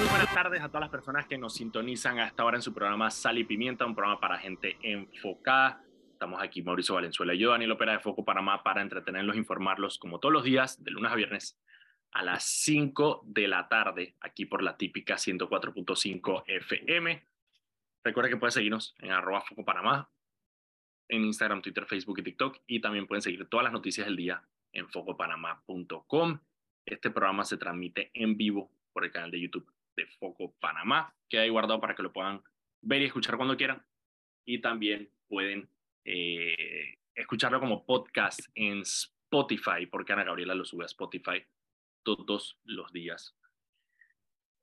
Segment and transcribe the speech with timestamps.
[0.00, 2.72] Muy buenas tardes a todas las personas que nos sintonizan a esta hora en su
[2.72, 5.84] programa Sal y Pimienta, un programa para gente enfocada.
[6.10, 10.18] Estamos aquí Mauricio Valenzuela y yo, Daniel Opera de Foco Panamá, para entretenerlos, informarlos como
[10.18, 11.60] todos los días, de lunes a viernes,
[12.12, 17.22] a las 5 de la tarde, aquí por la típica 104.5 FM.
[18.02, 20.10] Recuerda que pueden seguirnos en arroba Foco Panamá,
[21.08, 24.42] en Instagram, Twitter, Facebook y TikTok, y también pueden seguir todas las noticias del día
[24.72, 26.40] en focopanamá.com.
[26.86, 29.70] Este programa se transmite en vivo por el canal de YouTube
[30.06, 31.14] Foco Panamá.
[31.28, 32.42] Queda ahí guardado para que lo puedan
[32.80, 33.82] ver y escuchar cuando quieran.
[34.44, 35.68] Y también pueden
[36.04, 41.44] eh, escucharlo como podcast en Spotify, porque Ana Gabriela lo sube a Spotify
[42.02, 43.36] todos los días.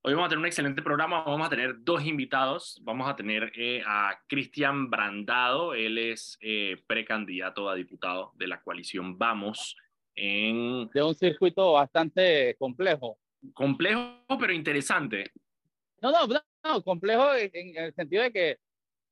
[0.02, 1.24] Hoy vamos a tener un excelente programa.
[1.24, 2.80] Vamos a tener dos invitados.
[2.84, 5.74] Vamos a tener eh, a Cristian Brandado.
[5.74, 9.76] Él es eh, precandidato a diputado de la coalición Vamos.
[10.16, 10.88] En...
[10.94, 13.20] De un circuito bastante complejo.
[13.54, 15.32] Complejo, pero interesante.
[16.02, 18.60] No, no, no, complejo en, el sentido de que,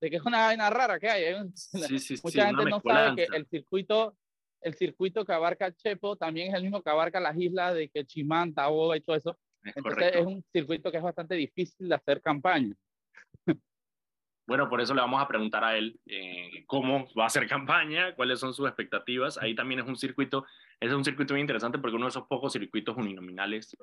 [0.01, 1.23] de que es una vaina rara que hay.
[1.55, 4.17] Sí, sí, Mucha sí, gente no sabe que el circuito,
[4.61, 8.53] el circuito que abarca Chepo también es el mismo que abarca las islas de Quechimán,
[8.53, 9.37] Taboga y todo eso.
[9.63, 10.19] Es Entonces correcto.
[10.19, 12.75] es un circuito que es bastante difícil de hacer campaña.
[14.47, 18.13] Bueno, por eso le vamos a preguntar a él eh, cómo va a hacer campaña,
[18.13, 19.39] cuáles son sus expectativas.
[19.39, 20.45] Ahí también es un circuito,
[20.79, 23.75] es un circuito muy interesante porque uno de esos pocos circuitos uninominales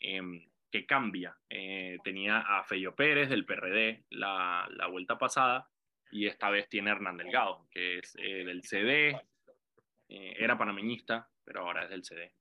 [0.00, 1.38] eh, que cambia.
[1.48, 5.70] Eh, tenía a Feyo Pérez del PRD la, la, vuelta pasada
[6.10, 9.10] y esta vez tiene a Hernán Delgado, que es eh, del CD,
[10.08, 12.34] eh, era panameñista, pero ahora es del CD.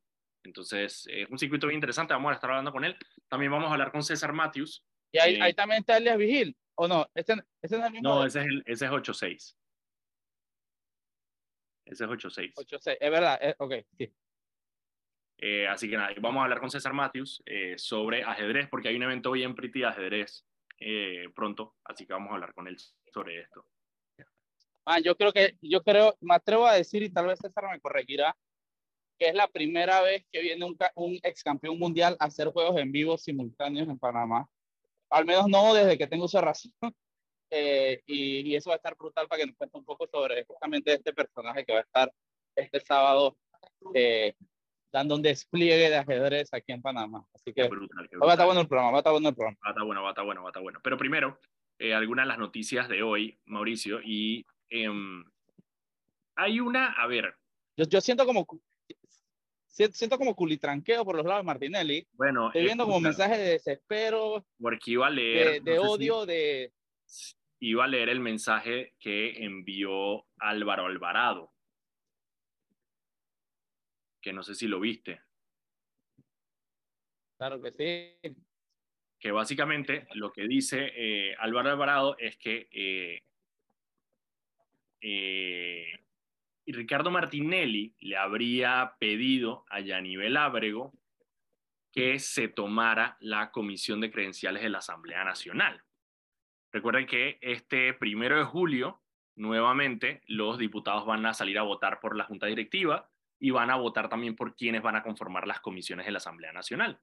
[0.44, 2.98] Entonces, es un circuito bien interesante, vamos a estar hablando con él.
[3.28, 4.84] También vamos a hablar con César Matthews.
[5.12, 7.08] Y ahí, Eh, ahí también está Elias Vigil, ¿o no?
[7.14, 8.09] Ese, ese no es el mismo.
[8.09, 9.56] No, ese es, el, ese es 8-6.
[11.86, 12.54] Ese es 8-6.
[12.56, 14.12] 8-6, es verdad, es- ok, sí.
[15.38, 18.95] Eh, así que nada, vamos a hablar con César Matthews eh, sobre ajedrez, porque hay
[18.95, 20.45] un evento hoy en Pretty de ajedrez
[20.80, 22.78] eh, pronto, así que vamos a hablar con él
[23.14, 23.66] sobre esto.
[24.85, 27.80] Ah, yo creo que, yo creo, me atrevo a decir, y tal vez César me
[27.80, 28.35] corregirá,
[29.18, 32.78] que es la primera vez que viene un, un ex campeón mundial a hacer juegos
[32.78, 34.47] en vivo simultáneos en Panamá.
[35.09, 36.72] Al menos no desde que tengo esa razón.
[37.56, 40.44] Eh, y, y eso va a estar brutal para que nos cuente un poco sobre
[40.44, 42.12] justamente este personaje que va a estar
[42.56, 43.38] este sábado
[43.94, 44.34] eh,
[44.94, 47.26] dando un despliegue de ajedrez aquí en Panamá.
[47.34, 49.58] Así que brutal, va a estar bueno el programa, va a estar bueno el programa.
[49.66, 50.80] Va a estar bueno, va a estar bueno, va a estar bueno.
[50.84, 51.40] Pero primero,
[51.80, 55.26] eh, algunas de las noticias de hoy, Mauricio, y em,
[56.36, 57.36] hay una, a ver,
[57.76, 58.48] Yo, yo siento como
[59.68, 62.08] siento como culitranqueo por los lados de Martinelli.
[62.14, 65.88] bueno, Estoy viendo como mensajes de desespero, porque iba a leer, de, de no sé
[65.88, 66.74] si- odio, de...
[67.59, 71.53] iba a leer el mensaje que envió Álvaro Alvarado,
[74.23, 75.22] que no sé si lo viste.
[77.38, 78.35] Claro que sí.
[79.19, 83.22] que básicamente lo que dice eh, Álvaro Alvarado es que eh,
[85.01, 86.00] eh,
[86.66, 90.94] y Ricardo Martinelli le habría pedido a Yanivel Ábrego
[91.91, 95.84] que se tomara la comisión de credenciales de la Asamblea Nacional.
[96.72, 99.01] Recuerden que este primero de julio,
[99.35, 103.12] nuevamente, los diputados van a salir a votar por la Junta Directiva
[103.44, 106.54] y van a votar también por quienes van a conformar las comisiones de la Asamblea
[106.54, 106.98] Nacional.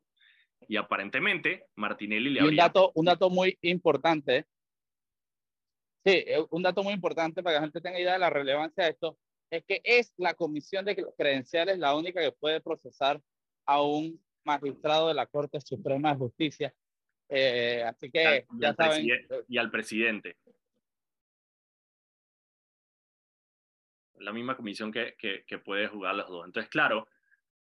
[0.66, 2.62] Y aparentemente Martinelli le Y un habría...
[2.62, 4.46] dato, un dato muy importante.
[6.02, 8.84] Sí, eh, un dato muy importante para que la gente tenga idea de la relevancia
[8.84, 9.18] de esto,
[9.50, 13.20] es que es la comisión de credenciales la única que puede procesar
[13.66, 16.74] a un magistrado de la Corte Suprema de Justicia.
[17.28, 20.38] Eh, así que y ya saben, preside- y al presidente.
[24.20, 26.46] La misma comisión que, que, que puede jugar los dos.
[26.46, 27.08] Entonces, claro,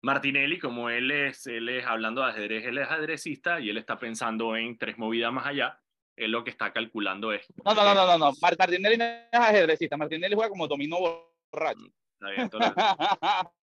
[0.02, 3.98] Martinelli, como él es, él es hablando de ajedrez, él es ajedrecista y él está
[3.98, 5.80] pensando en tres movidas más allá,
[6.16, 7.46] él lo que está calculando es...
[7.64, 8.32] no, no, no, no, no, no.
[8.42, 10.98] Mar- Martinelli no es ajedrecista, Martinelli juega como dominó
[11.50, 11.86] borracho.
[12.20, 12.72] Está bien, entonces,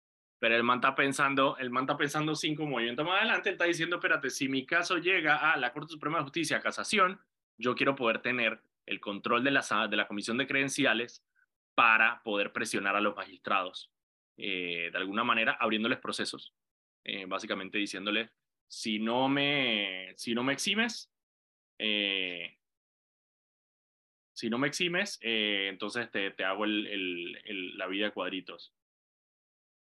[0.41, 3.67] pero el man está pensando, el man está pensando cinco movimientos más adelante, él está
[3.67, 7.21] diciendo, espérate, si mi caso llega a la Corte Suprema de Justicia, a casación,
[7.59, 11.23] yo quiero poder tener el control de la, de la comisión de credenciales
[11.75, 13.91] para poder presionar a los magistrados,
[14.37, 16.55] eh, de alguna manera abriéndoles procesos,
[17.05, 18.31] eh, básicamente diciéndoles,
[18.69, 21.13] si no me, si no me eximes,
[21.79, 22.59] eh,
[24.33, 28.73] si no me eximes, entonces te, te hago la vida de cuadritos.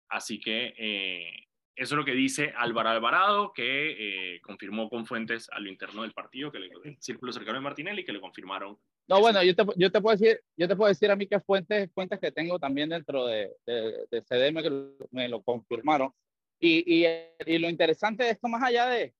[0.10, 5.60] Así que eso es lo que dice Álvaro Alvarado, que eh, confirmó con fuentes a
[5.60, 8.78] lo interno del partido, que le, el círculo cercano de Martinelli, que le confirmaron.
[9.08, 9.22] No, Eso.
[9.22, 11.90] bueno, yo te, yo te puedo decir, yo te puedo decir a mí que fuentes,
[11.94, 16.14] fuentes que tengo también dentro de, de, de CDM que lo- me lo confirmaron.
[16.60, 17.08] Y, y,
[17.46, 19.14] y lo interesante de esto, más allá de,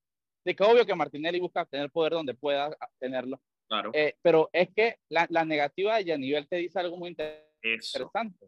[0.46, 3.42] de que obvio que Martinelli busca tener poder donde pueda tenerlo.
[3.68, 3.90] Claro.
[3.94, 8.48] Eh, pero es que la, la negativa de Yanivel te dice algo muy interesante.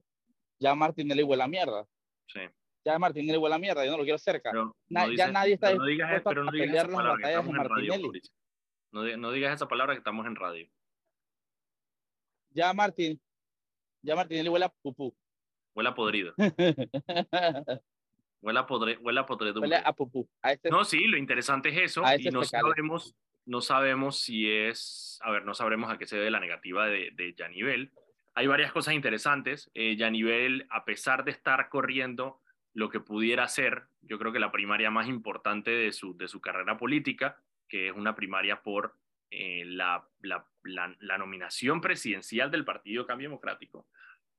[0.59, 1.85] Ya Martinelli huele a mierda.
[2.27, 2.41] Sí.
[2.85, 4.51] Ya Martinelli huele a mierda, yo no lo quiero cerca.
[4.51, 6.97] Pero Na- no ya nadie está no digas, dispuesto pero no a digas pelear las
[6.97, 8.03] batallas de radio, Martinelli.
[8.03, 8.33] Mauricio.
[8.91, 10.67] No, no digas esa palabra que estamos en radio.
[12.49, 13.19] Ya Martín,
[14.01, 15.15] ya Martinelli huele a pupú.
[15.73, 16.33] Huele a podrido.
[18.41, 19.69] Huele a, podre, huele a podredumbre.
[19.69, 20.29] huele a pupú.
[20.41, 22.01] A este, No, sí, lo interesante es eso.
[22.01, 23.15] Y ese no sabemos,
[23.45, 27.11] no sabemos si es, a ver, no sabremos a qué se debe la negativa de,
[27.13, 27.93] de Yanivel.
[28.33, 29.71] Hay varias cosas interesantes.
[29.73, 32.41] Eh, Yanivel, a pesar de estar corriendo
[32.73, 36.41] lo que pudiera ser, yo creo que la primaria más importante de su, de su
[36.41, 37.37] carrera política,
[37.69, 38.95] que es una primaria por
[39.29, 40.07] eh, la,
[40.63, 43.87] la, nominación presidencial del Partido Cambio Democrático,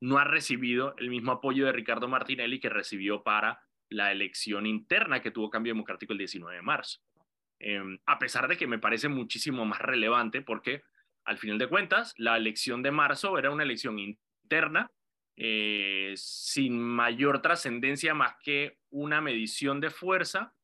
[0.01, 5.23] no ha recibido el mismo apoyo de Ricardo Martinelli que recibió para la elección interna
[5.23, 7.01] que tuvo Cambio Democrático el 19 de marzo.
[7.61, 10.83] Eh, a pesar de que me parece muchísimo más relevante porque
[11.25, 14.91] al final de cuentas la elección de marzo era una elección interna
[15.37, 20.55] eh, sin mayor trascendencia más que una medición de fuerza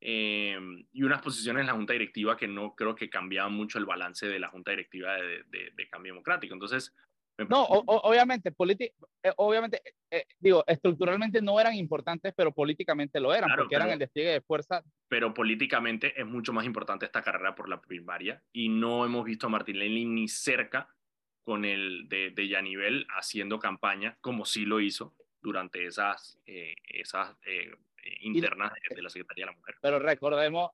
[0.00, 0.58] eh,
[0.92, 4.26] y unas posiciones en la Junta Directiva que no creo que cambiaban mucho el balance
[4.26, 6.54] de la Junta Directiva de, de- de Cambio Democrático.
[6.54, 6.94] Entonces,
[7.48, 8.52] No, o- o- obviamente,
[9.22, 9.80] eh, obviamente,
[10.10, 13.98] eh, digo, estructuralmente no eran importantes, pero políticamente lo eran, Claro, porque eran pero- el
[14.00, 14.82] despliegue de fuerza.
[15.08, 19.46] pero políticamente es mucho más importante esta carrera por la primaria y no hemos visto
[19.46, 20.88] a Martinelli ni cerca
[21.48, 27.34] con el de, de Yanivel haciendo campaña como sí lo hizo durante esas, eh, esas
[27.46, 27.72] eh,
[28.20, 29.76] internas de, la Secretaría de la Mujer.
[29.80, 30.72] Pero recordemos,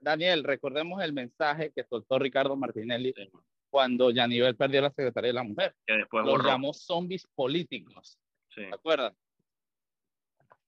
[0.00, 3.30] Daniel, recordemos el mensaje que soltó Ricardo Martinelli Sí,
[3.70, 5.76] cuando Yanivel perdió la Secretaría de la Mujer.
[5.86, 6.48] Que después Los borró.
[6.48, 8.18] llamó zombies políticos,
[8.48, 9.14] Sí, ¿te acuerdas?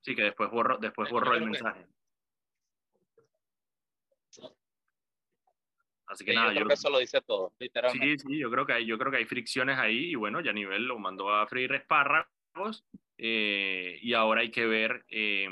[0.00, 1.87] sí, que después borró, después borró el creo que-
[6.11, 8.19] Así que Sí, yo nada, creo yo, que eso lo dice todo, literalmente.
[8.19, 10.53] Sí, sí, yo creo que hay, yo creo que hay fricciones ahí y bueno, ya
[10.53, 12.85] nivel lo mandó a freír espárragos
[13.17, 15.49] eh, y ahora hay que ver eh,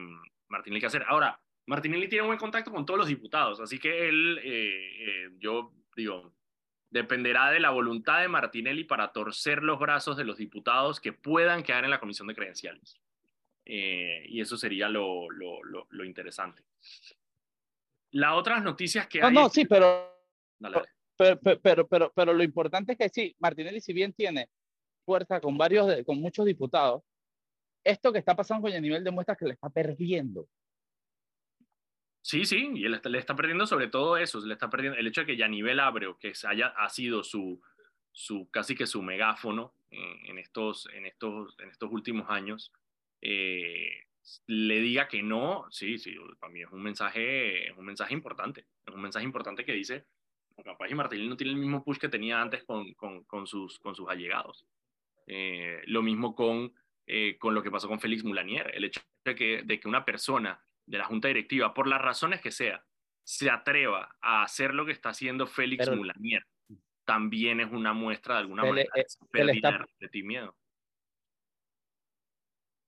[0.49, 1.05] Martinelli qué hacer.
[1.07, 5.73] Ahora, Martinelli tiene buen contacto con todos los diputados, así que él, eh, eh, yo
[5.95, 6.33] digo,
[6.91, 11.63] dependerá de la voluntad de Martinelli para torcer los brazos de los diputados que puedan
[11.63, 12.99] quedar en la comisión de credenciales.
[13.65, 16.65] Eh, y eso sería lo, lo, lo, lo interesante.
[18.13, 19.35] Las otras noticias que No, hay...
[19.35, 20.18] no, sí, pero,
[20.61, 24.49] Pero, pero, pero, pero, pero lo importante es que sí, Martinelli, si bien tiene
[25.05, 27.03] fuerza con varios, de- con muchos diputados,
[27.85, 30.49] esto que está pasando con Yanivel demuestra que le está perdiendo.
[32.21, 35.23] Sí, sí, y él le está perdiendo sobre todo eso, le está perdiendo el hecho
[35.23, 37.61] de que Yanivel Abreu, que haya, ha sido su,
[38.13, 42.71] su casi que su megáfono en, en estos, en, estos, en estos últimos años,
[43.23, 44.05] eh,
[44.47, 48.67] le diga que no, sí, sí, para mí es un mensaje, es un mensaje importante,
[48.85, 50.05] es un mensaje importante que dice,
[50.65, 53.79] capaz y Martinelli no tiene el mismo push que tenía antes con, con, con sus,
[53.79, 54.67] con sus allegados.
[55.27, 56.73] Eh, lo mismo con,
[57.07, 60.05] eh, con lo que pasó con Félix Moulanier, el hecho de que, de que una
[60.05, 62.85] persona de la junta directiva, por las razones que sea,
[63.25, 66.45] se atreva a hacer lo que está haciendo Félix Pero- Moulanier,
[67.05, 70.57] también es una muestra de alguna le- manera de eh, está- de ti miedo.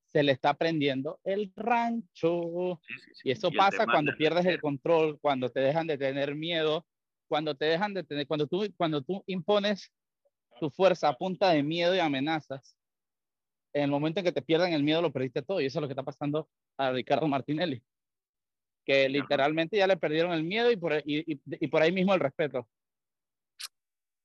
[0.06, 2.80] Se le está prendiendo el rancho.
[2.82, 3.28] Sí, sí, sí.
[3.28, 6.84] Y eso pasa cuando pierdes el control, cuando te dejan de tener miedo,
[7.30, 9.92] cuando te dejan de tener, cuando tú, cuando tú impones
[10.58, 12.76] tu fuerza a punta de miedo y amenazas,
[13.72, 15.60] en el momento en que te pierdan el miedo lo perdiste todo.
[15.60, 17.80] Y eso es lo que está pasando a Ricardo Martinelli.
[18.84, 22.12] Que literalmente ya le perdieron el miedo y por, y, y- y por ahí mismo
[22.14, 22.68] el respeto.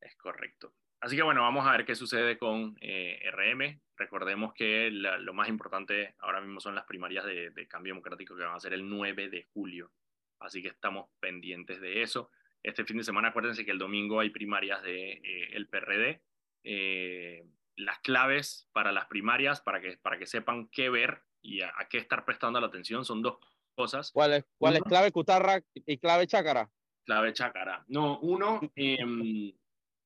[0.01, 0.73] Es correcto.
[0.99, 3.79] Así que bueno, vamos a ver qué sucede con eh, RM.
[3.97, 8.35] Recordemos que la- lo más importante ahora mismo son las primarias de, de cambio democrático
[8.35, 9.91] que van a ser el 9 de julio.
[10.39, 12.31] Así que estamos pendientes de eso.
[12.65, 16.23] Este fin de semana, acuérdense que el domingo hay primarias de eh, el PRD.
[16.63, 21.71] Eh, las claves para las primarias, para que, para que sepan qué ver y a,
[21.77, 23.37] a qué estar prestando la atención, son dos
[23.75, 24.11] cosas.
[24.11, 24.89] ¿Cuál es, cuál es Uno.
[24.89, 26.67] clave cutarra y clave chácara?
[27.05, 27.85] Clave chácara.
[27.87, 29.53] No, uno, em,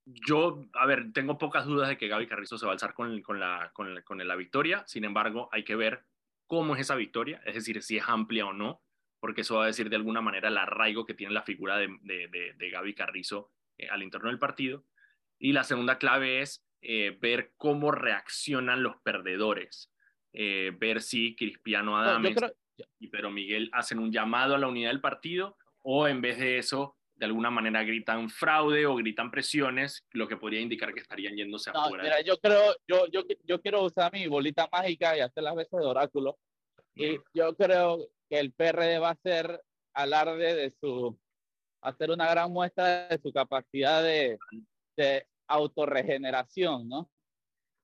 [0.06, 3.22] yo, a ver, tengo pocas dudas de que Gaby Carrizo se va a alzar con,
[3.22, 4.84] con, la, con, la, con la victoria.
[4.86, 6.04] Sin embargo, hay que ver
[6.46, 8.82] cómo es esa victoria, es decir, si es amplia o no,
[9.20, 11.88] porque eso va a decir de alguna manera el arraigo que tiene la figura de,
[12.02, 14.86] de, de, de Gaby Carrizo eh, al interno del partido.
[15.38, 19.92] Y la segunda clave es eh, ver cómo reaccionan los perdedores,
[20.34, 22.54] eh, ver si Cristiano No, Adames creo-
[23.00, 26.58] y Pedro Miguel hacen un llamado a la unidad del partido o en vez de
[26.58, 31.36] eso, de alguna manera gritan fraude o gritan presiones, lo que podría indicar que estarían
[31.36, 32.04] yéndose No, afuera.
[32.04, 35.78] mira, yo creo, yo, yo, yo quiero usar mi bolita mágica y hacer las veces
[35.78, 36.38] de oráculo.
[36.96, 37.98] Y yo creo
[38.30, 39.62] que el PRD va a hacer
[39.94, 41.20] alarde de su,
[41.82, 44.38] hacer una gran muestra de su capacidad de,
[44.96, 47.10] de autorregeneración, ¿no?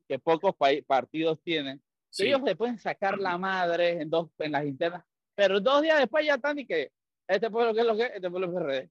[0.07, 1.81] Que pocos partidos tienen.
[2.17, 5.03] Ellos le pueden sacar la madre en, dos, en las internas,
[5.35, 6.91] pero dos días después ya están y que
[7.27, 8.89] este pueblo que es lo que este pueblo es PRD.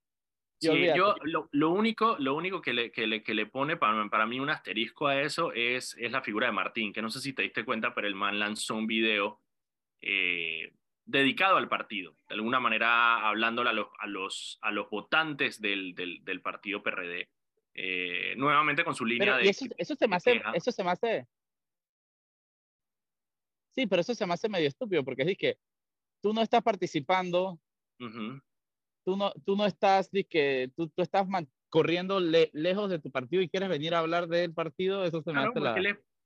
[0.60, 4.08] Sí, yo lo, lo, único, lo único que le, que le, que le pone para,
[4.08, 7.20] para, mí un asterisco a eso es, es la figura de Martín, que no sé
[7.20, 9.42] si te diste cuenta, pero el man lanzó un video
[10.00, 10.72] eh,
[11.04, 15.94] dedicado al partido, de alguna manera hablándole a los, a los, a los votantes del,
[15.94, 17.28] del, del partido PRD,
[17.74, 19.48] eh, nuevamente con su línea de...
[19.48, 21.26] Eso, eso, se me hace, eso se me hace...
[23.74, 25.58] Sí, pero eso se me hace medio estúpido, porque es que
[26.22, 27.58] tú no estás participando,
[27.98, 31.26] tú, no, tú no estás, que tú, tú estás
[31.68, 35.40] corriendo lejos de tu partido y quieres venir a hablar del partido, eso se me
[35.40, 35.74] hace la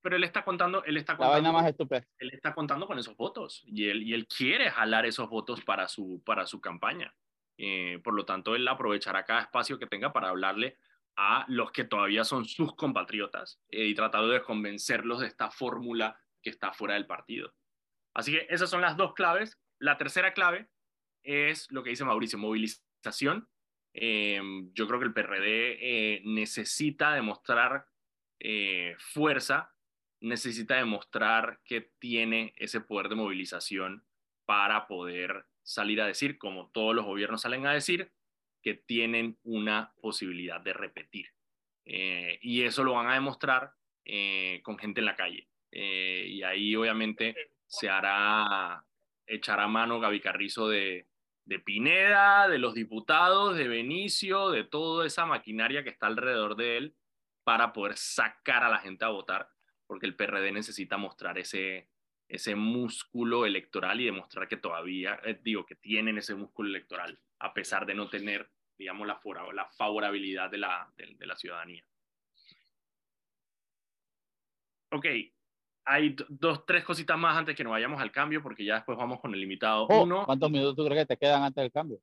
[0.08, 2.02] pero él está contando, él está contando, la vaina más estúpida.
[2.18, 5.86] Él está contando con esos votos y él, y él quiere jalar esos votos para
[5.86, 7.14] su, para su campaña.
[7.58, 10.78] Eh, por lo tanto, él aprovechará cada espacio que tenga para hablarle
[11.14, 16.18] a los que todavía son sus compatriotas eh, y tratar de convencerlos de esta fórmula
[16.42, 17.52] que está fuera del partido.
[18.14, 19.58] Así que esas son las dos claves.
[19.78, 20.70] La tercera clave
[21.22, 23.46] es lo que dice Mauricio, movilización.
[23.92, 24.40] Eh,
[24.72, 27.84] yo creo que el PRD necesita demostrar
[29.12, 29.74] fuerza
[30.20, 34.04] necesita demostrar que tiene ese poder de movilización
[34.44, 38.10] para poder salir a decir, como todos los gobiernos salen a decir,
[38.62, 41.26] que tienen una posibilidad de repetir.
[41.84, 43.72] Eh, y eso lo van a demostrar
[44.04, 45.48] eh, con gente en la calle.
[45.70, 47.34] Eh, y ahí obviamente
[47.66, 48.84] se hará,
[49.26, 51.06] echará mano Gaby Carrizo de,
[51.44, 56.78] de Pineda, de los diputados, de Benicio, de toda esa maquinaria que está alrededor de
[56.78, 56.96] él
[57.44, 59.50] para poder sacar a la gente a votar
[59.88, 61.88] porque el PRD necesita mostrar ese,
[62.28, 67.54] ese músculo electoral y demostrar que todavía, eh, digo, que tienen ese músculo electoral, a
[67.54, 69.18] pesar de no tener, digamos, la,
[69.54, 71.82] la favorabilidad de la, de, la ciudadanía.
[74.92, 75.06] Ok,
[75.86, 79.20] hay dos, tres cositas más antes que nos vayamos al cambio, porque ya después vamos
[79.20, 80.26] con el limitado oh, uno.
[80.26, 81.98] ¿Cuántos minutos tú crees que te quedan antes del cambio?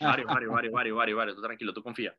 [0.00, 1.36] Varios, varios, varios, varios, varios, varios.
[1.36, 2.14] Tú tranquilo, tú confía.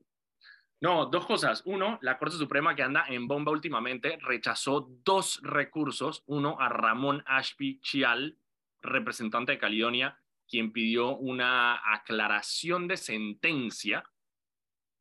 [0.82, 1.62] No, dos cosas.
[1.66, 6.24] Uno, la Corte Suprema que anda en bomba últimamente rechazó dos recursos.
[6.26, 8.36] Uno a Ramón Ashby Chial,
[8.82, 10.20] representante de Caledonia,
[10.50, 14.04] quien pidió una aclaración de sentencia.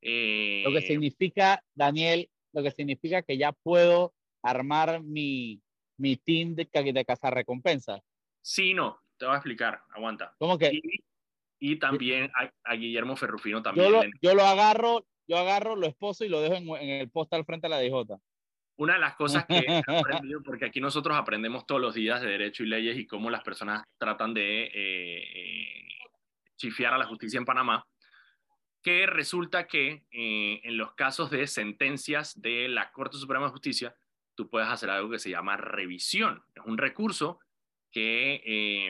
[0.01, 5.63] Eh, lo que significa, Daniel, lo que significa que ya puedo armar mi,
[5.97, 7.99] mi team de, de cazar recompensa.
[8.43, 10.35] Sí, no, te voy a explicar, aguanta.
[10.37, 10.79] ¿Cómo que?
[11.59, 12.31] Y, también
[12.63, 13.85] a, Guillermo Ferrufino también.
[13.87, 17.33] Yo lo, yo lo agarro, yo agarro, lo esposo y lo dejo en, el post
[17.33, 18.19] al frente de la DJ.
[18.75, 22.27] Una de las cosas que he aprendido, porque aquí nosotros aprendemos todos los días de
[22.27, 25.87] derecho y leyes y cómo las personas tratan de eh, eh,
[26.57, 27.87] chifiar a la justicia en Panamá,
[28.83, 33.95] que resulta que eh, en los casos de sentencias de la Corte Suprema de Justicia,
[34.35, 36.43] tú puedes hacer algo que se llama revisión.
[36.53, 37.39] Es un recurso
[37.89, 38.89] que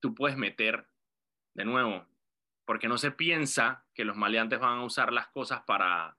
[0.00, 0.86] tú puedes meter
[1.54, 2.06] de nuevo
[2.64, 6.16] porque no se piensa que los maleantes van a usar las cosas para,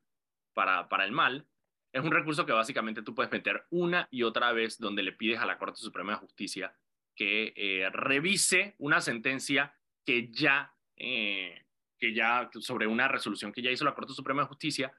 [0.54, 1.48] para, para el mal.
[1.92, 5.40] Es un recurso que básicamente tú puedes meter una y otra vez donde le pides
[5.40, 6.76] a la Corte Suprema de Justicia
[7.16, 9.74] que eh, revise una sentencia
[10.06, 11.66] que ya, eh,
[11.98, 14.94] que ya, sobre una resolución que ya hizo la Corte Suprema de Justicia,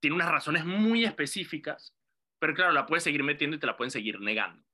[0.00, 1.94] tiene unas razones muy específicas,
[2.38, 4.64] pero claro, la puedes seguir metiendo y te la pueden seguir negando.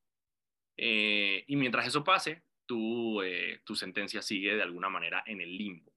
[0.77, 5.57] Eh, y mientras eso pase, tu, eh, tu sentencia sigue de alguna manera en el
[5.57, 5.93] limbo.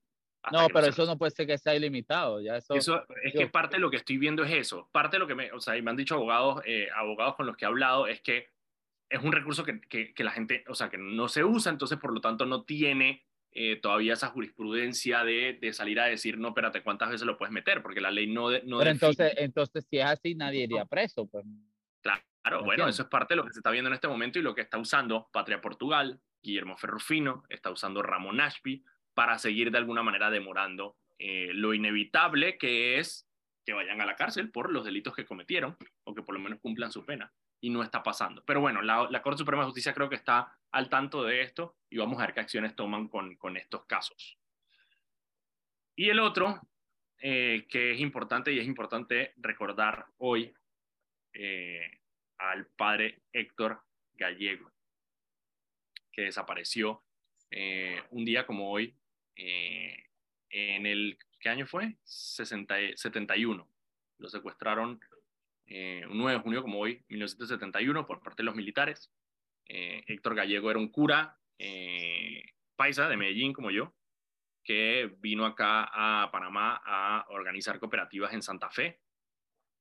[0.51, 2.41] No, pero eso no puede ser que sea ilimitado.
[2.41, 4.89] Ya eso, eso es que parte de lo que estoy viendo es eso.
[4.91, 7.57] Parte de lo que me, o sea, me han dicho abogados, eh, abogados con los
[7.57, 8.49] que he hablado es que
[9.09, 12.13] es un recurso que, que, la gente, o sea, que no se usa, entonces por
[12.13, 16.83] lo tanto no tiene eh, todavía esa jurisprudencia de, de, salir a decir, no, espérate,
[16.83, 17.81] ¿cuántas veces lo puedes meter?
[17.81, 18.51] Porque la ley no...
[18.63, 21.25] no pero entonces, entonces, si es así, nadie iría preso.
[21.25, 21.45] Pues.
[22.01, 24.41] Claro, bueno, eso es parte de lo que se está viendo en este momento y
[24.41, 29.77] lo que está usando Patria Portugal, Guillermo Ferrufino, está usando Ramón Ashby para seguir de
[29.77, 33.27] alguna manera demorando eh, lo inevitable que es
[33.65, 35.75] que vayan a la cárcel por los delitos que cometieron
[36.05, 37.33] o que por lo menos cumplan su pena.
[37.59, 38.43] Y no está pasando.
[38.45, 41.97] Pero bueno, la, Corte Suprema de Justicia creo que está al tanto de esto y
[41.97, 44.37] vamos a ver qué acciones toman con, estos casos.
[45.95, 46.61] Y el otro,
[47.17, 50.53] eh, que es importante y es importante recordar hoy
[51.33, 51.99] eh,
[52.37, 53.81] al padre Héctor
[54.13, 54.71] Gallego
[56.17, 57.03] que desapareció
[57.51, 58.97] eh, un día como hoy,
[59.35, 59.95] eh,
[60.49, 61.95] en el, ¿qué año fue?
[62.05, 63.69] 60, 71.
[64.17, 64.99] Lo secuestraron
[65.67, 69.13] eh, un 9 de junio como hoy, 1971, por parte de los militares.
[69.69, 71.37] Héctor Gallego era un cura
[72.77, 73.93] paisa de Medellín como yo,
[74.63, 79.01] que vino acá a Panamá a organizar cooperativas en Santa Fe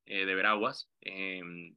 [0.05, 0.91] de Veraguas.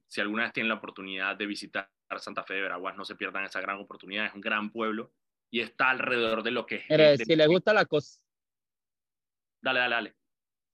[0.07, 3.43] Si alguna vez tienen la oportunidad de visitar Santa Fe de Veraguas, no se pierdan
[3.43, 4.25] esa gran oportunidad.
[4.25, 5.11] Es un gran pueblo
[5.51, 7.21] y está alrededor de lo que es.
[7.23, 8.19] si le gusta la cosa.
[9.61, 10.15] Dale, dale, dale.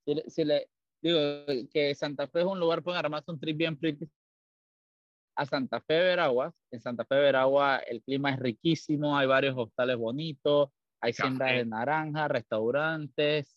[0.05, 0.69] Si, si le,
[1.01, 1.19] digo
[1.71, 4.09] que Santa Fe es un lugar, pueden armarse un trip bien pretty
[5.35, 6.53] a Santa Fe de Veraguas.
[6.71, 10.69] En Santa Fe de Veraguas el clima es riquísimo, hay varios hostales bonitos,
[11.01, 13.53] hay siembras de naranja, restaurantes,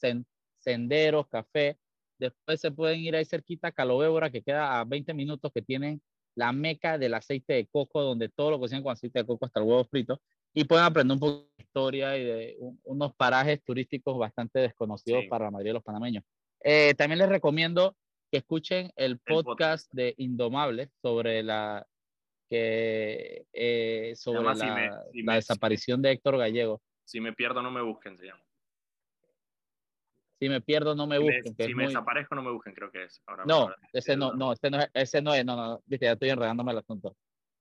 [0.58, 1.78] senderos, café.
[2.18, 6.02] Después se pueden ir ahí cerquita a Calobébora, que queda a 20 minutos, que tienen
[6.38, 9.58] la meca del aceite de coco, donde todo lo cocinan con aceite de coco hasta
[9.58, 10.20] el huevo frito.
[10.54, 15.46] Y pueden aprender un poco de historia y de unos parajes turísticos bastante desconocidos para
[15.46, 16.22] la mayoría de los panameños.
[16.60, 17.96] Eh, también les recomiendo
[18.30, 21.84] que escuchen el podcast, de Indomables sobre la
[22.48, 26.80] que eh, sobre la, la desaparición de Héctor Gallego.
[27.04, 28.42] Si me pierdo, no me busquen, se llama.
[30.38, 31.54] Si me pierdo, no me busquen.
[31.56, 33.20] si me desaparezco, no me busquen, creo que es.
[33.44, 36.72] no, ese no, no, ese no, ese no es, no, no, viste, ya estoy enredándome
[36.72, 37.16] el asunto.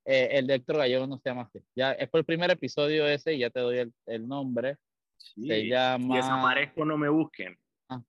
[0.05, 1.59] Eh, el de Héctor Gallego no se llama así.
[1.75, 4.77] Ya, es por el primer episodio ese y ya te doy el, el nombre.
[5.17, 6.07] se llama...
[6.07, 7.57] Si desaparezco, no me busquen.
[7.89, 8.01] Ah.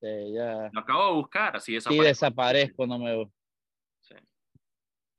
[0.00, 0.70] ya...
[0.72, 2.02] Lo acabo de buscar, así desaparezco.
[2.02, 3.34] Si desaparezco, no me busquen.
[4.00, 4.14] Sí.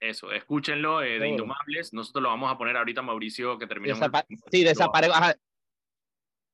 [0.01, 1.93] Eso, escúchenlo eh, de Indomables.
[1.93, 4.03] Nosotros lo vamos a poner ahorita, Mauricio, que terminemos.
[4.51, 5.15] sí, desaparezco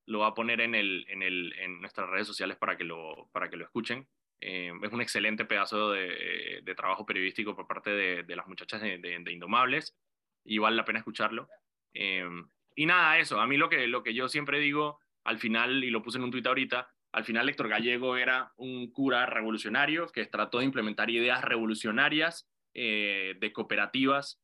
[0.09, 3.29] lo va a poner en, el, en, el, en nuestras redes sociales para que lo,
[3.31, 4.07] para que lo escuchen.
[4.41, 8.81] Eh, es un excelente pedazo de, de, trabajo periodístico por parte de, de las muchachas
[8.81, 9.95] de, Indomables
[10.43, 11.47] y vale la pena escucharlo.
[11.93, 12.27] Eh,
[12.75, 15.91] y nada, eso, a mí lo que, lo que yo siempre digo al final, y
[15.91, 20.25] lo puse en un tuit ahorita, al final Héctor Gallego era un cura revolucionario que
[20.25, 24.41] trató de implementar ideas revolucionarias eh, de cooperativas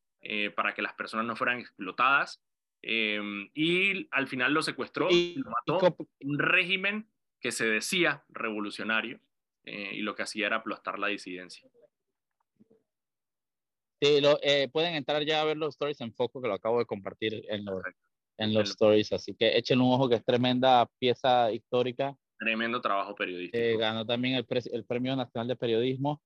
[0.56, 2.42] para que las personas no fueran explotadas
[2.88, 9.18] Em, y al final lo secuestró y lo mató un régimen que se decía revolucionario
[9.64, 11.68] eh, y lo que hacía era aplastar la disidencia.
[14.00, 16.78] Sí, lo, eh, pueden entrar ya a ver los stories en foco que lo acabo
[16.78, 17.82] de compartir en los,
[18.38, 22.16] en los stories, así que echen un ojo que es tremenda pieza histórica.
[22.38, 23.64] Tremendo trabajo periodístico.
[23.64, 26.22] Eh, ganó también el, el Premio Nacional de Periodismo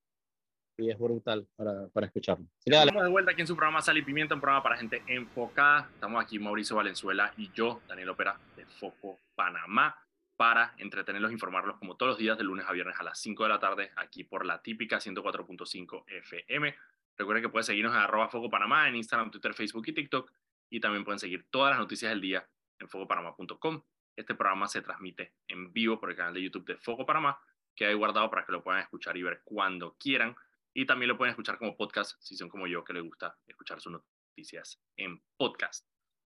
[0.80, 2.46] y es brutal para, para escucharlo.
[2.64, 5.88] Estamos de vuelta aquí en su programa Sal y Pimienta, un programa para gente enfocada.
[5.94, 9.96] Estamos aquí Mauricio Valenzuela y yo, Daniel Opera, de Foco Panamá,
[10.36, 13.48] para entretenerlos informarlos como todos los días, de lunes a viernes a las 5 de
[13.48, 16.74] la tarde, aquí por la típica 104.5 FM.
[17.18, 20.32] Recuerden que pueden seguirnos en arroba Foco Panamá, en Instagram, Twitter, Facebook y TikTok.
[20.70, 23.82] Y también pueden seguir todas las noticias del día en focopanamá.com.
[24.16, 27.38] Este programa se transmite en vivo por el canal de YouTube de Foco Panamá,
[27.74, 30.34] que hay guardado para que lo puedan escuchar y ver cuando quieran.
[30.72, 33.80] Y también lo pueden escuchar como podcast si son como yo que les gusta escuchar
[33.80, 35.84] sus noticias en podcast.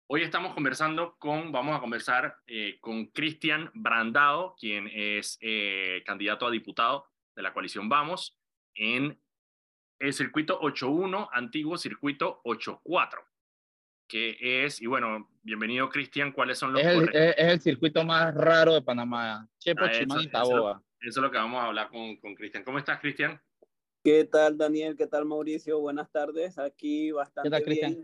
[0.08, 6.46] Hoy estamos conversando con, vamos a conversar eh, con Cristian Brandao, quien es eh, candidato
[6.46, 8.38] a diputado de la coalición Vamos
[8.76, 9.18] en
[10.00, 13.24] el circuito 8.1, antiguo circuito 8.4,
[14.10, 16.82] que es, y bueno, bienvenido Cristian, ¿cuáles son los...
[16.82, 20.72] Es el, es, el, circuito más raro de Panamá, Chepo, ah, Chimán y Taboa.
[20.72, 22.66] Eso, eso, es lo que vamos a hablar con, con Cristian.
[22.66, 23.42] ¿Cómo estás, Cristian?
[24.04, 24.98] ¿Qué tal, Daniel?
[24.98, 25.80] ¿Qué tal, Mauricio?
[25.80, 26.58] Buenas tardes.
[26.58, 28.04] Aquí bastante bien,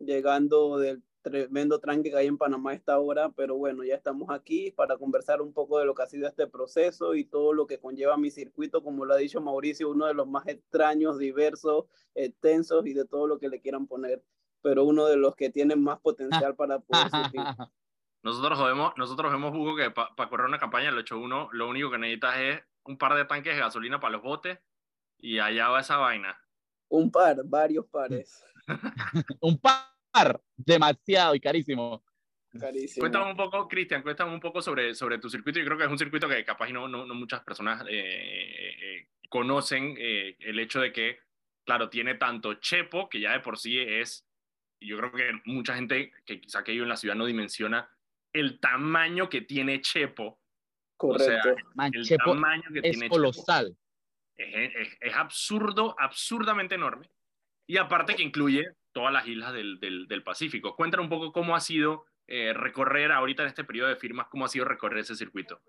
[0.00, 4.28] llegando del tremendo tranque que hay en Panamá a esta hora, pero bueno, ya estamos
[4.30, 7.68] aquí para conversar un poco de lo que ha sido este proceso y todo lo
[7.68, 11.84] que conlleva mi circuito, como lo ha dicho Mauricio, uno de los más extraños, diversos,
[12.16, 14.24] extensos y de todo lo que le quieran poner,
[14.62, 17.40] pero uno de los que tienen más potencial para poder surgir.
[18.24, 21.98] Nosotros vemos, nosotros vemos, Hugo, que para correr una campaña del 8-1, lo único que
[21.98, 24.58] necesitas es un par de tanques de gasolina para los botes
[25.22, 26.38] y allá va esa vaina.
[26.88, 28.44] Un par, varios pares.
[29.40, 32.02] un par, demasiado y carísimo.
[32.58, 33.02] Carísimo.
[33.02, 35.60] Cuéntame un poco, Cristian, cuéntame un poco sobre, sobre tu circuito.
[35.60, 39.94] Yo creo que es un circuito que capaz no, no, muchas personas eh, eh, conocen
[39.98, 41.20] eh, el hecho de que,
[41.64, 44.26] claro, tiene tanto Chepo, que ya de por sí es,
[44.80, 47.88] yo creo que mucha gente que quizá que vive en la ciudad no dimensiona
[48.32, 50.40] el tamaño que tiene Chepo.
[50.96, 51.56] Correcto.
[51.92, 53.74] el tamaño que es colosal
[54.40, 57.10] es, absurdo, absurdamente enorme.
[57.66, 60.74] Y aparte que incluye todas las islas del, del, Pacífico.
[60.74, 64.44] Cuéntanos un poco cómo ha sido eh, recorrer ahorita en este periodo de firmas, cómo
[64.44, 65.60] ha sido recorrer ese circuito.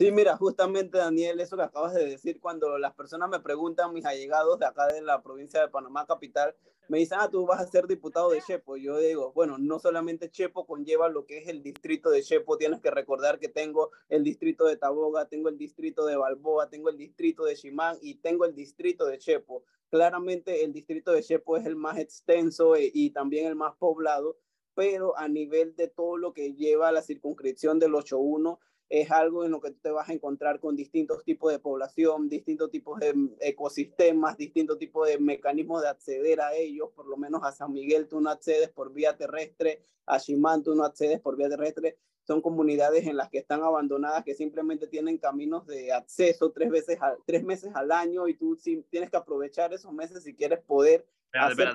[0.00, 4.04] Sí, mira, justamente Daniel, eso que acabas de decir, cuando las personas me preguntan, mis
[4.04, 6.54] allegados de acá de la provincia de Panamá capital,
[6.86, 8.76] me dicen, ah, tú vas a ser diputado de Chepo.
[8.76, 12.80] Yo digo, bueno, no solamente Chepo conlleva lo que es el distrito de Chepo, tienes
[12.80, 16.96] que recordar que tengo el distrito de Taboga, tengo el distrito de Balboa, tengo el
[16.96, 19.64] distrito de Chimán y tengo el distrito de Chepo.
[19.90, 24.36] Claramente el distrito de Chepo es el más extenso eh, y también el más poblado,
[24.74, 29.50] pero a nivel de todo lo que lleva la circunscripción del 8.1, es algo en
[29.50, 33.14] lo que tú te vas a encontrar con distintos tipos de población, distintos tipos de
[33.40, 36.88] ecosistemas, distintos tipos de mecanismos de acceder a ellos.
[36.94, 40.74] Por lo menos a San Miguel tú no accedes por vía terrestre, a Shimán tú
[40.74, 41.98] no accedes por vía terrestre.
[42.26, 46.98] Son comunidades en las que están abandonadas, que simplemente tienen caminos de acceso tres, veces
[47.26, 48.58] tres meses al año y tú
[48.90, 51.68] tienes que aprovechar esos meses si quieres poder hacer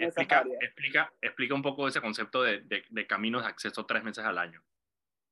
[0.00, 4.24] explica, explica, explica, un poco ese concepto de, de, de caminos de acceso tres meses
[4.24, 4.62] al año.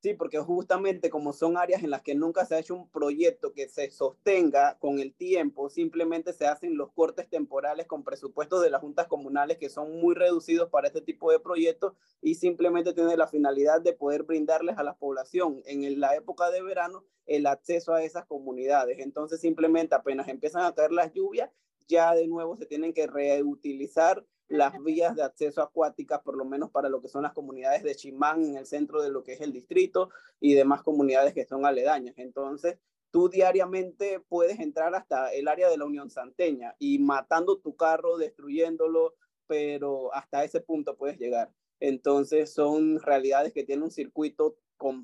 [0.07, 3.53] Sí, porque justamente como son áreas en las que nunca se ha hecho un proyecto
[3.53, 8.71] que se sostenga con el tiempo, simplemente se hacen los cortes temporales con presupuestos de
[8.71, 13.17] las juntas comunales que son muy reducidos para este tipo de proyectos y simplemente tiene
[13.17, 17.93] la finalidad de poder brindarles a la población en la época de verano el acceso
[17.93, 19.01] a esas comunidades.
[19.01, 21.51] Entonces simplemente apenas empiezan a caer las lluvias,
[21.89, 26.71] ya de nuevo se tienen que reutilizar las vías de acceso acuáticas, por lo menos
[26.71, 29.41] para lo que son las comunidades de Chimán en el centro de lo que es
[29.41, 32.15] el distrito y demás comunidades que son aledañas.
[32.19, 32.79] Entonces,
[33.11, 38.19] tú diariamente puedes entrar hasta el área de la Unión Santeña y matando tu carro,
[38.19, 39.15] destruyéndolo,
[39.47, 41.51] pero hasta ese punto puedes llegar.
[41.81, 44.57] Entonces, son realidades que tienen un circuito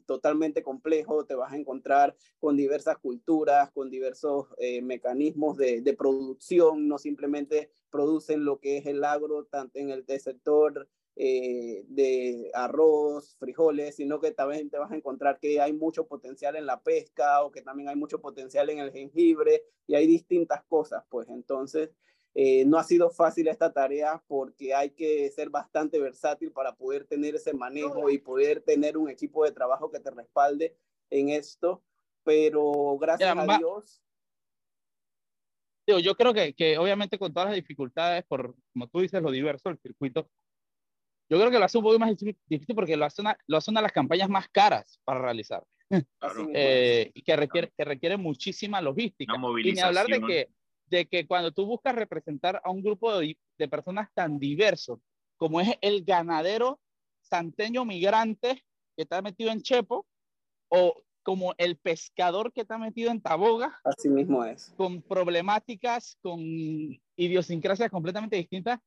[0.06, 6.88] totalmente complejo, te vas a encontrar con diversas culturas, con diversos eh, mecanismos de, producción,
[6.88, 13.36] no simplemente producen lo que es el agro, tanto en el sector eh, de arroz,
[13.38, 17.42] frijoles, sino que también te vas a encontrar que hay mucho potencial en la pesca
[17.44, 21.90] o que también hay mucho potencial en el jengibre y hay distintas cosas, pues entonces
[22.34, 27.04] eh, no ha sido fácil esta tarea porque hay que ser bastante versátil para poder
[27.04, 30.74] tener ese manejo y poder tener un equipo de trabajo que te respalde
[31.10, 31.82] en esto,
[32.24, 34.02] pero gracias a Dios.
[35.86, 39.68] Yo creo que, que obviamente con todas las dificultades, por como tú dices, lo diverso
[39.68, 40.28] del circuito,
[41.28, 43.70] yo creo que lo hace un poco más difícil porque lo hace una, lo hace
[43.70, 45.62] una de las campañas más caras para realizar.
[46.54, 49.34] Eh, y que requiere, que requiere muchísima logística.
[49.62, 50.48] Y ni hablar de que
[50.92, 53.36] de que cuando tú buscas representar a un grupo de,
[53.70, 54.98] personas tan diversos
[55.36, 56.80] como es el ganadero
[57.22, 58.62] santeño migrante
[58.94, 60.06] que está metido en Chepo
[60.68, 63.80] o como el pescador que está metido en Taboga.
[63.84, 64.74] Así mismo es.
[64.76, 66.40] Con problemáticas, con
[67.16, 68.80] idiosincrasias completamente distintas,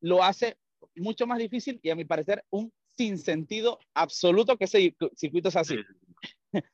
[0.00, 0.56] lo hace
[0.94, 5.76] mucho más difícil y a mi parecer un sinsentido absoluto que ese circuito es así.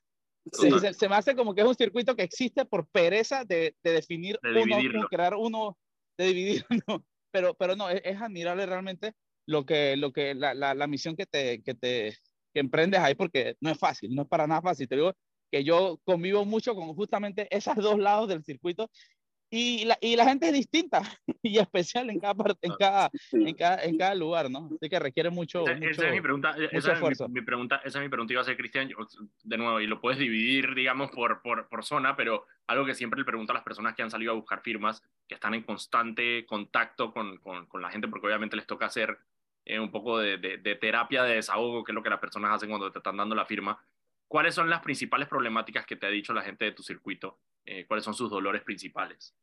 [0.51, 3.93] Se, se, me hace como que es un circuito que existe por pereza de, de
[3.93, 5.79] definir uno, crear uno,
[6.19, 7.05] de dividirlo.
[7.31, 9.15] Pero, pero no, es, admirable realmente
[9.47, 12.19] lo que, lo que la, la, la, misión que te, que te
[12.53, 14.89] que emprendes ahí, porque no es fácil, no es para nada fácil.
[14.89, 15.15] Te digo
[15.51, 18.91] que yo convivo mucho con justamente esos dos lados del circuito
[19.55, 21.03] y la, y la gente es distinta
[21.43, 24.71] y especial en cada, parte, en, cada, en, cada, en cada lugar, ¿no?
[24.75, 28.03] Así que requiere mucho, esa, mucho, es mi pregunta, esa Es mi, pregunta, esa es
[28.03, 28.89] mi pregunta iba a ser, Cristian,
[29.43, 33.19] de nuevo, y lo puedes dividir, digamos, por, por, por, zona, pero algo que siempre
[33.19, 36.47] le pregunto a las personas que han salido a buscar firmas, que están en constante
[36.47, 39.19] contacto con, con, con la gente, porque obviamente les toca hacer
[39.65, 42.69] eh, un poco de, de, terapia de desahogo, que es lo que las personas hacen
[42.69, 43.79] cuando te están dando la firma.
[44.27, 47.39] ¿Cuáles son las principales problemáticas que te ha dicho la gente de tu circuito?
[47.65, 49.35] Eh, ¿Cuáles son sus dolores principales?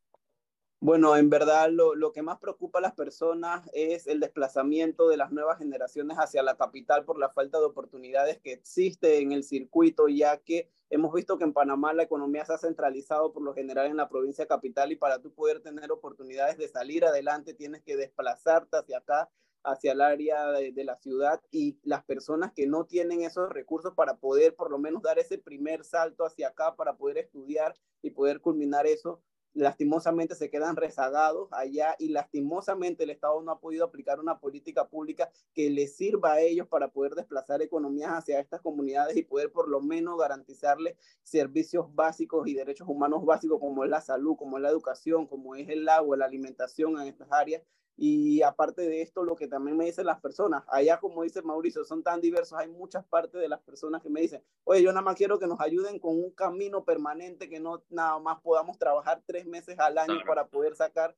[0.82, 5.18] Bueno, en verdad lo, lo, que más preocupa a las personas es el desplazamiento de
[5.18, 9.44] las nuevas generaciones hacia la capital por la falta de oportunidades que existe en el
[9.44, 13.54] circuito, ya que hemos visto que en Panamá la economía se ha centralizado por lo
[13.54, 17.84] general en la provincia capital y para tú poder tener oportunidades de salir adelante tienes
[17.84, 19.30] que desplazarte hacia acá,
[19.64, 24.18] hacia el área de, la ciudad y las personas que no tienen esos recursos para
[24.18, 28.40] poder por lo menos dar ese primer salto hacia acá para poder estudiar y poder
[28.40, 29.22] culminar eso
[29.54, 34.88] lastimosamente se quedan rezagados allá y lastimosamente el Estado no ha podido aplicar una política
[34.88, 39.52] pública que les sirva a ellos para poder desplazar economías hacia estas comunidades y poder
[39.52, 44.58] por lo menos garantizarles servicios básicos y derechos humanos básicos como es la salud, como
[44.58, 47.64] es la educación, como es el agua, la alimentación en estas áreas
[48.02, 51.84] y aparte de esto, lo que también me dicen las personas, allá como dice Mauricio,
[51.84, 55.02] son tan diversos, hay muchas partes de las personas que me dicen, oye, yo nada
[55.02, 59.22] más quiero que nos ayuden con un camino permanente, que no nada más podamos trabajar
[59.28, 61.14] tres meses al año para poder sacar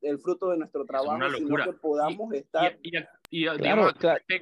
[0.00, 2.78] el fruto de nuestro trabajo, sino que podamos estar...
[3.30, 3.46] Y,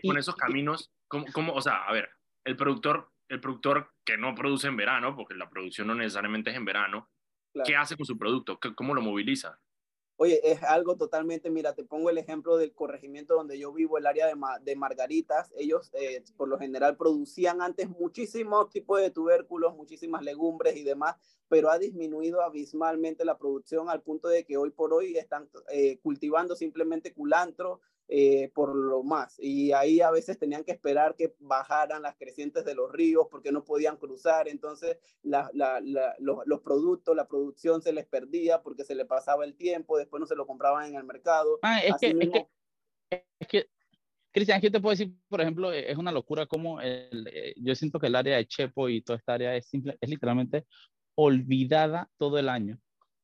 [0.06, 2.08] con esos caminos, ¿cómo, ¿cómo, o sea, a ver,
[2.44, 6.56] el productor, el productor que no produce en verano, porque la producción no necesariamente es
[6.56, 7.08] en verano,
[7.64, 8.60] ¿qué hace con su producto?
[8.76, 9.58] ¿Cómo lo moviliza?
[10.24, 14.06] Oye, es algo totalmente, mira, te pongo el ejemplo del corregimiento donde yo vivo, el
[14.06, 15.52] área de, de Margaritas.
[15.56, 21.16] Ellos eh, por lo general producían antes muchísimos tipos de tubérculos, muchísimas legumbres y demás,
[21.48, 25.98] pero ha disminuido abismalmente la producción al punto de que hoy por hoy están eh,
[26.04, 29.36] cultivando simplemente culantro, eh, por lo más.
[29.38, 33.52] Y ahí a veces tenían que esperar que bajaran las crecientes de los ríos porque
[33.52, 34.48] no podían cruzar.
[34.48, 35.80] Entonces la, la,
[36.18, 40.20] los, los, productos, la producción se les perdía porque se le pasaba el tiempo, después
[40.20, 41.58] no se lo compraban en el mercado.
[41.62, 43.70] Ah, es, que, es, que, es que,
[44.32, 45.12] Cristian, ¿qué te puedo decir?
[45.28, 48.88] Por ejemplo, es una locura como el, eh, yo siento que el área de Chepo
[48.88, 50.66] y toda esta área es, simple, es literalmente
[51.14, 52.78] olvidada todo el año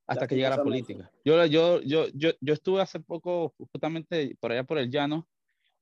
[0.08, 1.10] hasta que llega la política.
[1.24, 5.28] Yo, yo, yo, yo, yo estuve hace poco justamente por allá por el llano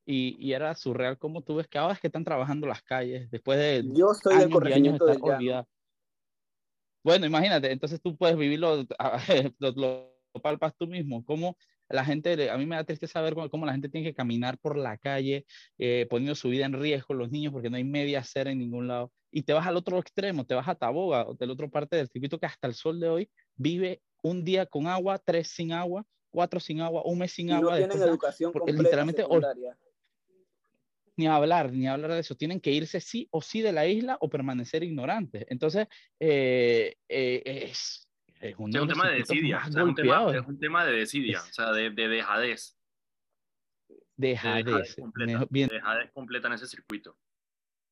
[0.05, 3.31] y, y, era surreal como tú ves que ahora es que están trabajando las calles
[3.31, 5.67] después de yo soy años y años de estar olvidada.
[7.03, 8.85] Bueno, imagínate, entonces tú puedes vivirlo,
[9.59, 11.57] lo, lo, palpas tú mismo, cómo
[11.89, 14.77] la gente, a mí me da triste saber cómo, la gente tiene que caminar por
[14.77, 15.47] la calle
[15.79, 18.89] eh, poniendo su vida en riesgo, los niños, porque no hay media acera en ningún
[18.89, 19.13] lado.
[19.31, 21.97] Y te vas al otro extremo, te vas a Taboga, o de la otra parte
[21.97, 25.73] del circuito que hasta el sol de hoy vive un día con agua, tres sin
[25.73, 27.73] agua, cuatro sin agua, un mes sin agua.
[27.73, 29.25] No tienen educación completa literalmente
[31.17, 32.37] ni hablar, ni hablar de eso.
[32.37, 35.47] Tienen que irse sí o sí de la isla o permanecer ignorantes.
[35.49, 35.89] Entonces,
[36.21, 38.09] eh, eh, es,
[38.41, 39.63] es, un, tema de desidia.
[39.67, 42.77] es, un tema, es un tema de desidia, o sea, de, de dejadez.
[44.17, 44.97] Dejadez.
[44.97, 47.17] completa, dejadez completa en ese circuito.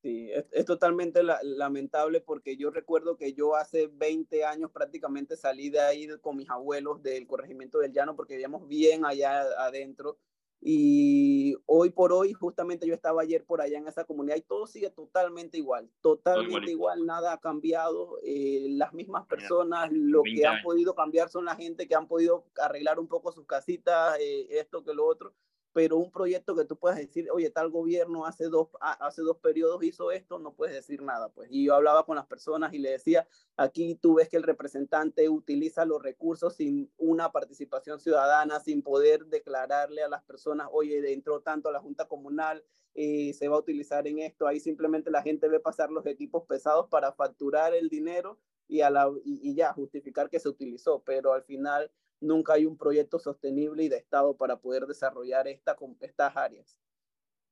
[0.05, 5.79] Sí, es, totalmente lamentable porque yo recuerdo que yo hace 20 años prácticamente salí de
[5.79, 10.19] ahí con mis abuelos del corregimiento del llano porque vivíamos bien allá adentro
[10.61, 14.67] y hoy por hoy justamente yo estaba ayer por allá en esa comunidad y todo
[14.67, 20.61] sigue totalmente igual, totalmente igual, nada ha cambiado, eh, las mismas personas, lo que han
[20.61, 24.83] podido cambiar son la gente que han podido arreglar un poco sus casitas, eh, esto
[24.83, 25.33] que lo otro,
[25.75, 29.83] pero un proyecto que tú puedas decir, oye, tal gobierno hace dos, hace dos periodos
[29.83, 31.27] hizo esto, no puedes decir nada.
[31.27, 31.49] Pues.
[31.51, 35.27] Y yo hablaba con las personas y le decía, aquí tú ves que el representante
[35.27, 41.41] utiliza los recursos sin una participación ciudadana, sin poder declararle a las personas, oye, entró
[41.41, 44.47] tanto a la Junta Comunal, eh, se va a utilizar en esto.
[44.47, 48.89] Ahí simplemente la gente ve pasar los equipos pesados para facturar el dinero y, a
[48.89, 53.83] la, y ya justificar que se utilizó, pero al final nunca hay un proyecto sostenible
[53.83, 56.79] y de Estado para poder desarrollar esta, estas áreas.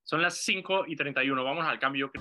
[0.04, 2.12] Son las 5 y 31, vamos al cambio.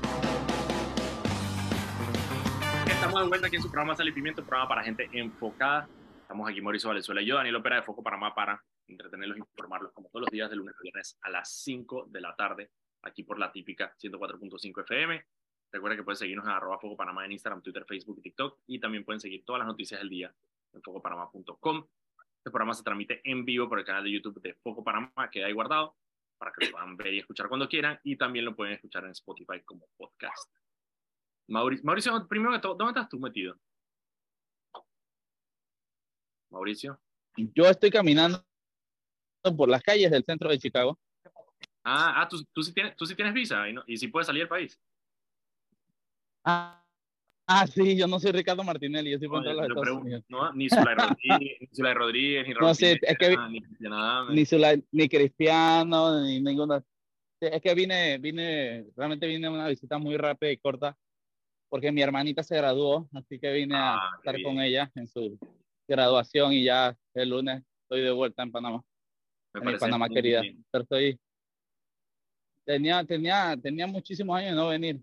[2.86, 5.88] Estamos de vuelta aquí en su programa Sal y Pimiento, programa para gente enfocada.
[6.20, 9.92] Estamos aquí Mauricio Valenzuela y yo, Daniel Opera de Foco Panamá, para entretenerlos e informarlos
[9.92, 12.70] como todos los días de lunes a viernes a las 5 de la tarde,
[13.02, 15.24] aquí por la típica 104.5 FM.
[15.72, 18.58] Recuerden que pueden seguirnos en arroba Foco Panamá en Instagram, Twitter, Facebook y TikTok.
[18.66, 20.34] Y también pueden seguir todas las noticias del día
[20.74, 21.86] en focopanamá.com.
[22.42, 25.46] Este programa se transmite en vivo por el canal de YouTube de Foco Panamá, queda
[25.46, 25.96] ahí guardado
[26.36, 28.00] para que lo puedan ver y escuchar cuando quieran.
[28.02, 30.52] Y también lo pueden escuchar en Spotify como podcast.
[31.46, 33.56] Mauricio, Mauricio primero que todo, ¿dónde estás tú metido?
[36.50, 37.00] Mauricio.
[37.36, 38.44] Yo estoy caminando
[39.56, 40.98] por las calles del centro de Chicago.
[41.84, 44.26] Ah, ah tú, tú, sí, tienes, tú sí tienes visa y, no, y sí puedes
[44.26, 44.80] salir del país.
[46.42, 46.81] Ah,
[47.54, 50.94] Ah, sí, yo no soy Ricardo Martinelli, yo soy no, los Estados No, ni Zulay
[50.94, 56.20] Rodríguez, ni Zulay Rodríguez, ni no, sí, es que ni Cristiano, ni, Zulay, ni Cristiano,
[56.22, 56.82] ni ninguno.
[57.40, 60.96] Es que vine, vine, realmente vine a una visita muy rápida y corta,
[61.68, 65.38] porque mi hermanita se graduó, así que vine a ah, estar con ella en su
[65.86, 68.82] graduación y ya el lunes estoy de vuelta en Panamá.
[69.52, 70.40] Me en Panamá querida.
[70.70, 71.20] Pero estoy...
[72.64, 75.00] Tenía, tenía, tenía muchísimos años de no venir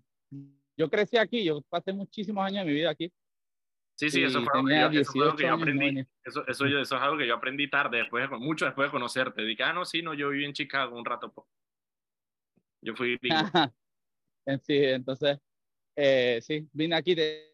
[0.80, 3.12] yo crecí aquí, yo pasé muchísimos años de mi vida aquí.
[3.96, 6.08] Sí, sí, eso fue, algo que, yo, eso fue que yo aprendí.
[6.24, 9.42] Eso, eso, eso, es algo que yo aprendí tarde, después, mucho después de conocerte.
[9.42, 11.34] Dije, ah, no, sí, no, yo viví en Chicago un rato.
[12.82, 13.20] Yo fui.
[14.62, 15.38] sí, entonces,
[15.98, 17.14] eh, sí, vine aquí.
[17.14, 17.54] De,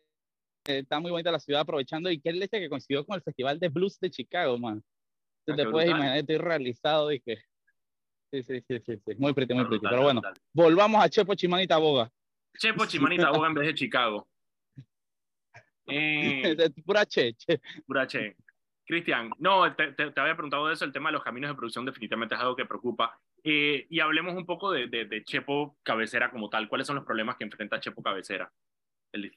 [0.64, 2.12] está muy bonita la ciudad aprovechando.
[2.12, 4.84] Y qué leche que coincidió con el Festival de Blues de Chicago, man.
[5.48, 7.38] Ah, te puedes imaginar, estoy realizado y que.
[8.32, 9.16] Sí, sí, sí, sí, sí.
[9.18, 9.88] muy pretty, muy pretty.
[9.90, 10.22] Pero bueno,
[10.54, 12.12] volvamos a Chepo Chimanita Boga.
[12.58, 14.28] Chepo Chimanita Boga en vez de Chicago.
[15.88, 17.36] Eh, pura che,
[17.86, 18.36] Pura che.
[18.88, 21.86] Cristian, no, te, te, había preguntado de eso, el tema de los caminos de producción
[21.86, 23.20] definitivamente es algo que preocupa.
[23.44, 26.70] Eh, y hablemos un poco de, de, de, Chepo Cabecera como tal.
[26.70, 28.52] ¿Cuáles son los problemas que enfrenta Chepo Cabecera?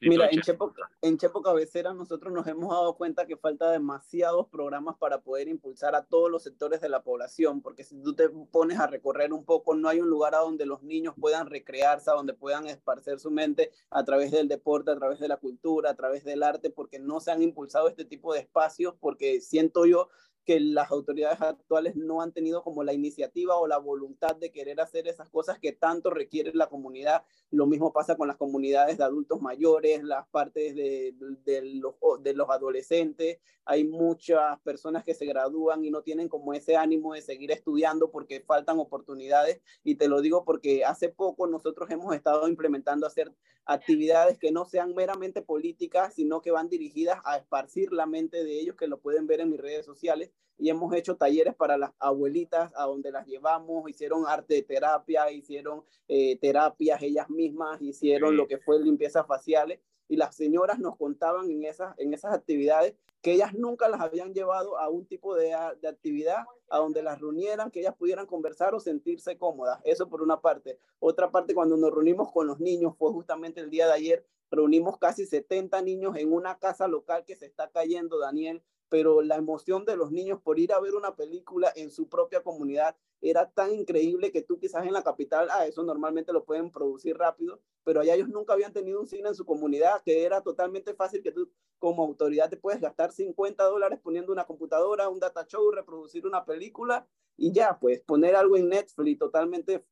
[0.00, 4.96] Mira, en Chepo, en Chepo Cabecera nosotros nos hemos dado cuenta que falta demasiados programas
[4.98, 8.78] para poder impulsar a todos los sectores de la población, porque si tú te pones
[8.78, 12.14] a recorrer un poco, no hay un lugar a donde los niños puedan recrearse, a
[12.14, 15.94] donde puedan esparcer su mente a través del deporte, a través de la cultura, a
[15.94, 20.08] través del arte, porque no se han impulsado este tipo de espacios, porque siento yo
[20.48, 24.80] que las autoridades actuales no han tenido como la iniciativa o la voluntad de querer
[24.80, 27.22] hacer esas cosas que tanto requiere la comunidad.
[27.50, 32.32] Lo mismo pasa con las comunidades de adultos mayores, las partes de, de, los, de
[32.32, 33.40] los adolescentes.
[33.66, 38.10] Hay muchas personas que se gradúan y no tienen como ese ánimo de seguir estudiando
[38.10, 39.60] porque faltan oportunidades.
[39.84, 43.34] Y te lo digo porque hace poco nosotros hemos estado implementando hacer
[43.66, 48.58] actividades que no sean meramente políticas, sino que van dirigidas a esparcir la mente de
[48.58, 51.92] ellos, que lo pueden ver en mis redes sociales y hemos hecho talleres para las
[51.98, 58.36] abuelitas a donde las llevamos, hicieron arte de terapia, hicieron eh, terapias ellas mismas, hicieron
[58.36, 62.94] lo que fue limpieza faciales y las señoras nos contaban en esas, en esas actividades
[63.20, 67.20] que ellas nunca las habían llevado a un tipo de, de, actividad a donde las
[67.20, 69.80] reunieran, que ellas pudieran conversar o sentirse cómodas.
[69.84, 70.78] Eso por una parte.
[71.00, 74.98] Otra parte, cuando nos reunimos con los niños, fue justamente el día de ayer, reunimos
[74.98, 79.84] casi 70 niños en una casa local que se está cayendo, Daniel, pero la emoción
[79.84, 83.74] de los niños por ir a ver una película en su propia comunidad era tan
[83.74, 88.00] increíble que tú quizás en la capital, ah, eso normalmente lo pueden producir rápido, pero
[88.00, 91.32] allá ellos nunca habían tenido un cine en su comunidad, que era totalmente fácil que
[91.32, 96.26] tú como autoridad te puedes gastar 50 dólares poniendo una computadora, un data show, reproducir
[96.26, 99.84] una película y ya, pues poner algo en Netflix totalmente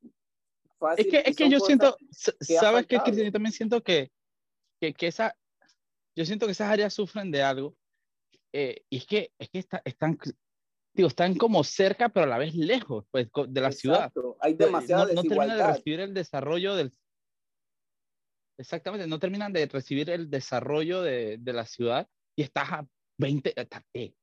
[0.78, 1.06] fácil.
[1.06, 3.26] Es que, es que yo siento, ¿sabes qué, Cristian?
[3.26, 4.10] Yo también siento que,
[4.80, 5.36] que, que esa,
[6.14, 7.76] yo siento que esas áreas sufren de algo
[8.58, 10.18] eh, y es que, es que están,
[10.94, 14.10] digo, están como cerca, pero a la vez lejos pues, de la ciudad.
[14.40, 16.90] Hay demasiada no, no terminan de recibir el desarrollo del...
[18.58, 22.86] Exactamente, no terminan de recibir el desarrollo de, de la ciudad y estás a
[23.18, 23.54] 20,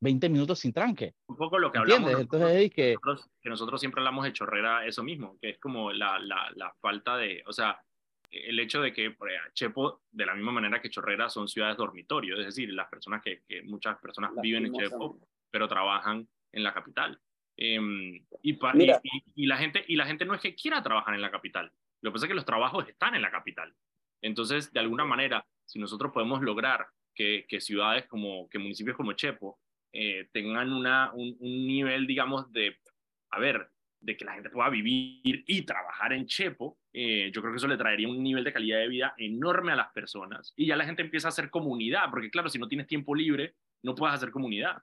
[0.01, 1.13] 20 minutos sin tranque.
[1.27, 2.19] Un poco lo que hablamos.
[2.19, 2.95] Entonces, que...
[2.95, 6.73] Nosotros, que nosotros siempre hablamos de chorrera, eso mismo, que es como la, la, la
[6.81, 7.79] falta de, o sea,
[8.33, 9.15] el hecho de que
[9.53, 13.41] Chepo, de la misma manera que Chorrera, son ciudades dormitorio, es decir, las personas que,
[13.63, 15.19] muchas personas viven en Chepo,
[15.51, 17.19] pero trabajan en la capital.
[17.55, 18.57] Em, y,
[19.35, 22.09] y, la gente, y la gente no es que quiera trabajar en la capital, lo
[22.09, 23.73] que pasa es que los trabajos están en la capital.
[24.21, 29.59] Entonces, de alguna manera, si nosotros podemos lograr que, ciudades como, que municipios como Chepo
[29.91, 32.79] eh, tengan una, un, un nivel, digamos, de,
[33.29, 33.69] a ver,
[34.01, 37.67] de que la gente pueda vivir y trabajar en Chepo, eh, yo creo que eso
[37.67, 40.53] le traería un nivel de calidad de vida enorme a las personas.
[40.55, 43.55] Y ya la gente empieza a hacer comunidad, porque claro, si no tienes tiempo libre,
[43.83, 44.77] no puedes hacer comunidad.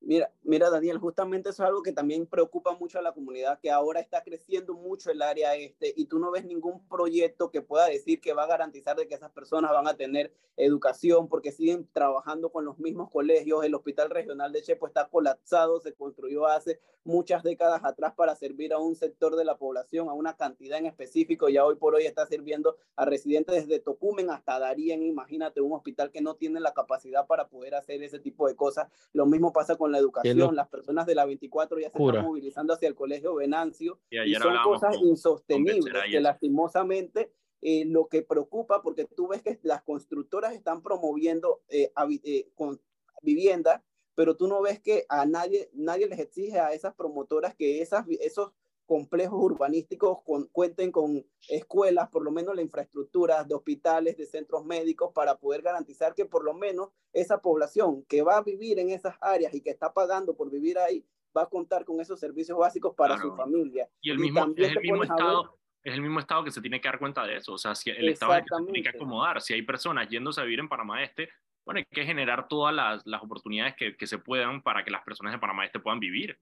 [0.00, 3.70] Mira, mira, Daniel, justamente eso es algo que también preocupa mucho a la comunidad, que
[3.70, 7.86] ahora está creciendo mucho el área este y tú no ves ningún proyecto que pueda
[7.86, 11.88] decir que va a garantizar de que esas personas van a tener educación porque siguen
[11.92, 13.64] trabajando con los mismos colegios.
[13.64, 18.72] El Hospital Regional de Chepo está colapsado, se construyó hace muchas décadas atrás para servir
[18.72, 21.48] a un sector de la población, a una cantidad en específico.
[21.48, 25.02] Ya hoy por hoy está sirviendo a residentes desde Tocumen hasta Darien.
[25.02, 28.88] Imagínate un hospital que no tiene la capacidad para poder hacer ese tipo de cosas.
[29.12, 30.54] Lo mismo pasa con la educación.
[30.54, 34.00] Las personas de la 24 ya se están movilizando hacia el colegio Venancio.
[34.10, 39.82] Y, son cosas insostenibles que lastimosamente eh, lo que preocupa, porque tú ves que las
[39.82, 41.90] constructoras están promoviendo eh,
[42.24, 42.80] eh, con
[43.20, 47.82] vivienda, pero tú no ves que a nadie, nadie les exige a esas promotoras que
[47.82, 48.52] esas, esos
[48.88, 50.20] complejos urbanísticos
[50.50, 55.60] cuenten con escuelas, por lo menos la infraestructura de hospitales, de centros médicos, para poder
[55.60, 59.60] garantizar que por lo menos esa población que va a vivir en esas áreas y
[59.60, 61.04] que está pagando por vivir ahí,
[61.36, 63.86] va a contar con esos servicios básicos para su familia.
[64.00, 65.58] Y el mismo, es el mismo Estado.
[65.84, 67.52] es el mismo Estado que se tiene que dar cuenta de eso.
[67.52, 69.42] O sea, si el Estado se tiene que acomodar.
[69.42, 71.28] Si hay personas yéndose a vivir en Panamá Este,
[71.66, 75.02] bueno, hay que generar todas las, las oportunidades que, que, se puedan para que las
[75.02, 76.38] personas de Panamá Este puedan vivir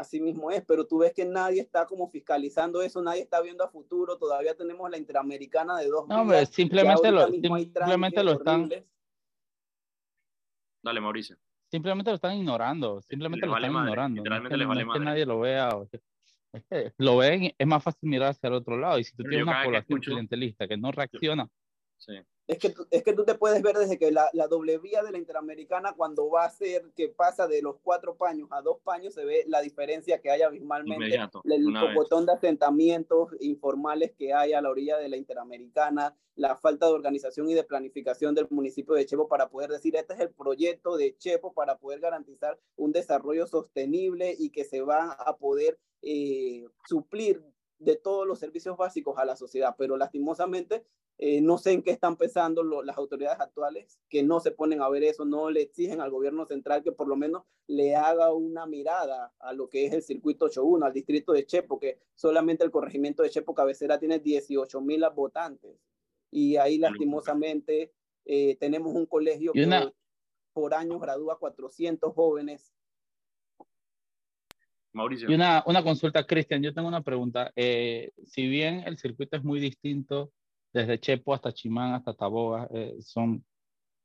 [0.00, 3.64] así mismo es, pero tú ves que nadie está como fiscalizando eso, nadie está viendo
[3.64, 8.70] a futuro, todavía tenemos la Interamericana de dos No, hombre, simplemente lo, simplemente lo están...
[10.82, 11.36] Dale, Mauricio.
[11.70, 14.16] Simplemente lo están ignorando, simplemente lo están ignorando.
[14.16, 15.68] Literalmente no es que, que nadie lo vea.
[16.52, 18.98] es que lo ven, es más fácil mirar hacia el otro lado.
[18.98, 21.48] Y si tú tienes una población clientelista que no reacciona,
[21.98, 22.14] sí
[22.50, 25.12] es que, es que tú te puedes ver desde que la, la, doble vía de
[25.12, 29.14] la Interamericana, cuando va a ser que pasa de los cuatro paños a dos paños,
[29.14, 31.16] se ve la diferencia que hay abismalmente.
[31.44, 36.86] el botón de asentamientos informales que hay a la orilla de la Interamericana, la falta
[36.86, 40.30] de organización y de planificación del municipio de Chepo para poder decir, este es el
[40.30, 45.78] proyecto de Chepo para poder garantizar un desarrollo sostenible y que se va a poder
[46.02, 47.44] eh, suplir
[47.80, 50.84] de todos los servicios básicos a la sociedad, pero lastimosamente
[51.22, 54.88] eh, no sé en qué están pensando las autoridades actuales, que no se ponen a
[54.88, 58.64] ver eso, no le exigen al gobierno central que por lo menos le haga una
[58.64, 62.70] mirada a lo que es el circuito 81, al distrito de Chepo, que solamente el
[62.70, 65.78] corregimiento de Chepo Cabecera tiene 18 mil votantes.
[66.30, 67.92] Y ahí lastimosamente
[68.24, 69.68] eh, tenemos un colegio que
[70.54, 72.72] por año gradúa 400 jóvenes
[74.92, 75.30] Mauricio.
[75.30, 77.52] Y una, una consulta, Cristian, yo tengo una pregunta.
[77.56, 80.32] Eh, si bien el circuito es muy distinto,
[80.72, 83.44] desde Chepo hasta Chimán hasta Taboga, eh, son,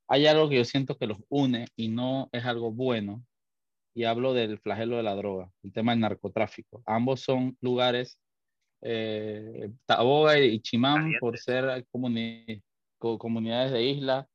[0.07, 3.23] hay algo que yo siento que los une y no es algo bueno.
[3.95, 6.83] Y hablo del flagelo de la droga, el tema del narcotráfico.
[6.86, 8.19] Ambos son lugares,
[8.81, 11.86] eh, Taboga y Chimán, por ser
[13.17, 14.27] comunidades de isla,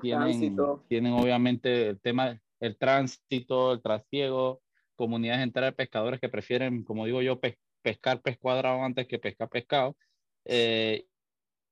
[0.00, 0.56] tienen,
[0.88, 4.62] tienen obviamente el tema, el tránsito, el trasiego,
[4.94, 7.40] comunidades enteras de pescadores que prefieren, como digo yo,
[7.82, 9.96] pescar pez cuadrado antes que pescar pescado.
[10.44, 11.06] Eh,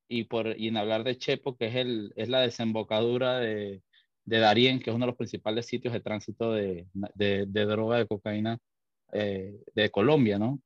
[0.09, 3.83] y, por, y en hablar de Chepo, que es, el, es la desembocadura de,
[4.25, 7.99] de Darién, que es uno de los principales sitios de tránsito de, de, de droga,
[7.99, 8.59] de cocaína
[9.13, 10.61] eh, de Colombia, ¿no?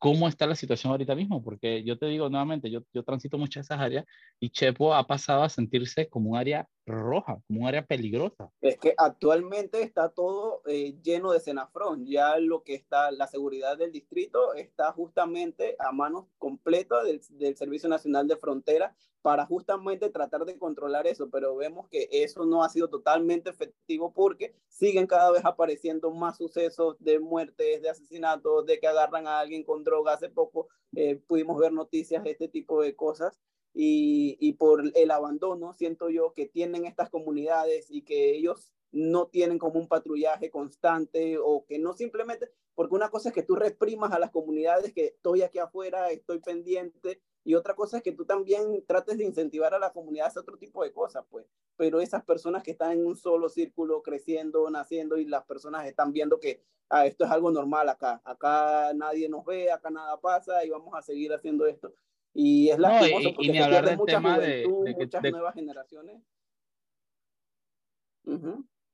[0.00, 3.66] cómo está la situación ahorita mismo, porque yo te digo nuevamente, yo, yo transito muchas
[3.66, 4.06] esas áreas
[4.40, 8.50] y Chepo ha pasado a sentirse como un área roja, como un área peligrosa.
[8.60, 13.78] Es que actualmente está todo eh, lleno de cenafrón, ya lo que está, la seguridad
[13.78, 20.08] del distrito está justamente a manos completas del, del Servicio Nacional de Frontera para justamente
[20.10, 25.06] tratar de controlar eso, pero vemos que eso no ha sido totalmente efectivo porque siguen
[25.06, 29.84] cada vez apareciendo más sucesos de muertes, de asesinatos, de que agarran a alguien con
[29.84, 30.14] droga.
[30.14, 33.38] Hace poco eh, pudimos ver noticias de este tipo de cosas
[33.72, 39.58] y, por el abandono siento yo que tienen estas comunidades y que ellos no tienen
[39.58, 44.12] como un patrullaje constante o que no simplemente, porque una cosa es que tú reprimas
[44.12, 48.26] a las comunidades que estoy aquí afuera, estoy pendiente, y otra cosa es que tú
[48.26, 51.46] también trates de incentivar a la comunidad a hacer otro tipo de cosas, pues.
[51.76, 56.12] Pero esas personas que están en un solo círculo creciendo, naciendo y las personas están
[56.12, 60.64] viendo que ah, esto es algo normal acá, acá nadie nos ve, acá nada pasa
[60.64, 61.94] y vamos a seguir haciendo esto.
[62.32, 66.22] Y es la no, y, ni hablar del tema de, muchas nuevas generaciones.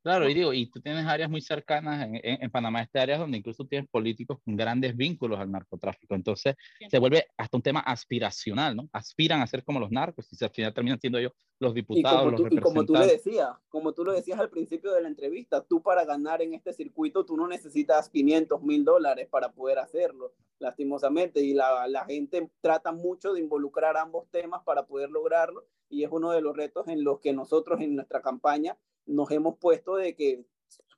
[0.07, 3.39] Claro, y digo, y tú tienes áreas muy cercanas en, en, Panamá, este área donde
[3.39, 6.15] incluso tienes políticos con grandes vínculos al narcotráfico.
[6.15, 6.55] Entonces,
[6.89, 8.89] se vuelve hasta un tema aspiracional, ¿no?
[8.93, 12.31] Aspiran a ser como los narcos y al final terminan siendo ellos los diputados, y
[12.31, 15.09] los tú, Y como tú le decías, como tú lo decías al principio de la
[15.09, 19.81] entrevista, tú para ganar en este circuito, tú no necesitas 500 mil dólares para poder
[19.81, 21.41] hacerlo, lastimosamente.
[21.41, 25.67] Y la, la gente trata mucho de involucrar ambos temas para poder lograrlo.
[25.89, 29.57] Y es uno de los retos en los que nosotros en nuestra campaña nos hemos
[29.59, 30.45] puesto de que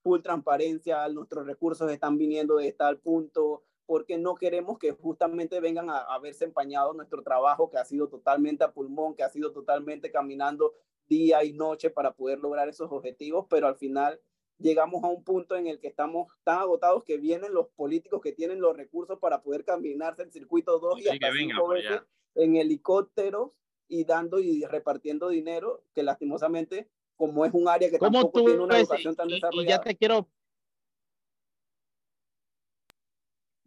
[0.02, 5.88] full transparencia, nuestros recursos están viniendo de tal punto, porque no queremos que justamente vengan
[5.90, 10.10] a, verse empañado nuestro trabajo que ha sido totalmente a pulmón, que ha sido totalmente
[10.10, 10.74] caminando
[11.08, 14.20] día y noche para poder lograr esos objetivos, pero al final
[14.58, 18.32] llegamos a un punto en el que estamos tan agotados que vienen los políticos que
[18.32, 22.02] tienen los recursos para poder caminarse el circuito dos y hasta cinco veces
[22.34, 23.52] en helicópteros
[23.88, 26.88] y dando y repartiendo dinero que lastimosamente
[27.18, 29.64] como es un área que tampoco tiene una educación tan desarrollada.
[29.64, 30.28] Y ya te quiero...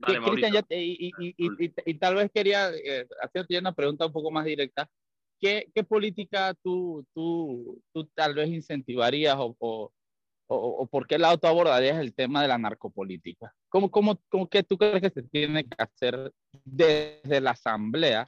[0.04, 4.90] Cristian, y, y, tal vez quería eh, hacerte una pregunta un poco más directa.
[5.40, 9.92] ¿Qué, qué política tú, tú, tú, tal vez incentivarías o, o,
[10.48, 13.54] o, por qué lado tú abordarías el tema de la narcopolítica?
[13.70, 16.34] ¿Cómo, cómo, cómo que tú crees que se tiene que hacer
[16.64, 18.28] desde la asamblea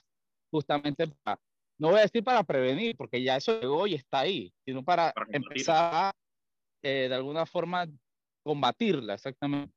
[0.51, 1.41] justamente para
[1.83, 5.13] no voy a decir para prevenir, porque ya eso llegó y está ahí, sino para,
[5.27, 6.11] empezar a,
[6.81, 7.85] eh, de alguna forma,
[8.41, 9.75] combatirla, exactamente.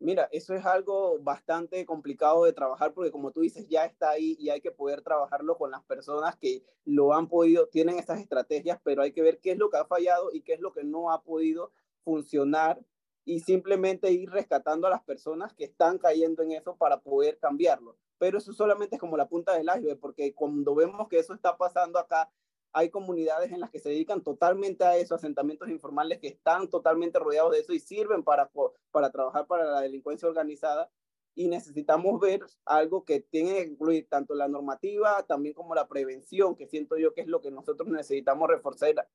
[0.00, 4.36] Mira, eso es algo bastante complicado de trabajar porque como tú dices, ya está ahí
[4.40, 8.80] y hay que poder trabajarlo con las personas que lo han podido, tienen estas estrategias,
[8.82, 10.82] pero hay que ver qué es lo que ha fallado y qué es lo que
[10.82, 11.70] no ha podido
[12.02, 12.80] funcionar
[13.24, 17.96] y simplemente ir rescatando a las personas que están cayendo en eso para poder cambiarlo
[18.20, 21.56] pero eso solamente es como la punta del iceberg, porque cuando vemos que eso está
[21.56, 22.30] pasando acá,
[22.70, 27.18] hay comunidades en las que se dedican totalmente a eso, asentamientos informales que están totalmente
[27.18, 28.50] rodeados de eso y sirven para,
[28.90, 30.90] para trabajar para la delincuencia organizada.
[31.34, 36.56] Y necesitamos ver algo que tiene que incluir tanto la normativa, también como la prevención,
[36.56, 39.08] que siento yo que es lo que nosotros necesitamos reforzar,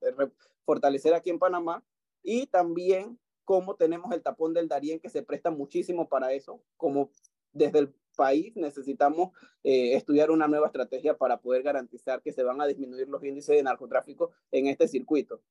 [0.65, 1.83] fortalecer aquí en Panamá.
[2.23, 7.11] Y también cómo tenemos el tapón del Darién, que se presta muchísimo para eso, como
[7.53, 9.31] desde el país necesitamos
[9.63, 13.55] eh, estudiar una nueva estrategia para poder garantizar que se van a disminuir los índices
[13.55, 15.41] de narcotráfico en este circuito.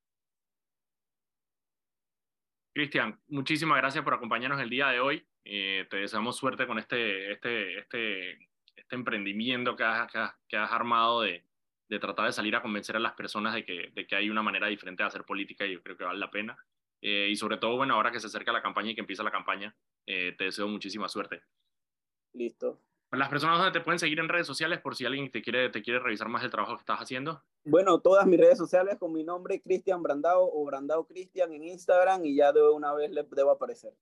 [2.72, 5.24] Cristian, muchísimas gracias por acompañarnos el día de hoy.
[5.44, 8.32] Eh, te deseamos suerte con este, este, este,
[8.74, 10.10] este emprendimiento que has,
[10.48, 11.44] que has, armado de,
[11.88, 14.42] de, tratar de salir a convencer a las personas de que, de que hay una
[14.42, 16.56] manera diferente de hacer política y yo creo que vale la pena.
[17.00, 19.30] Eh, y sobre todo, bueno, ahora que se acerca la campaña y que empieza la
[19.30, 19.74] campaña,
[20.06, 21.42] te deseo muchísima suerte.
[22.34, 22.78] Listo.
[23.12, 25.82] Las personas donde te pueden seguir en redes sociales por si alguien te quiere, te
[25.82, 27.42] quiere revisar más el trabajo que estás haciendo.
[27.64, 32.24] Bueno, todas mis redes sociales con mi nombre, Cristian Brandao o Brandao Cristian en Instagram
[32.24, 33.94] y ya de una vez le debo aparecer.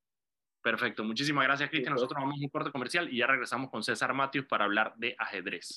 [0.62, 1.92] Perfecto, muchísimas gracias Cristian.
[1.92, 5.14] Nosotros vamos a un corte comercial y ya regresamos con César Matius para hablar de
[5.18, 5.74] ajedrez.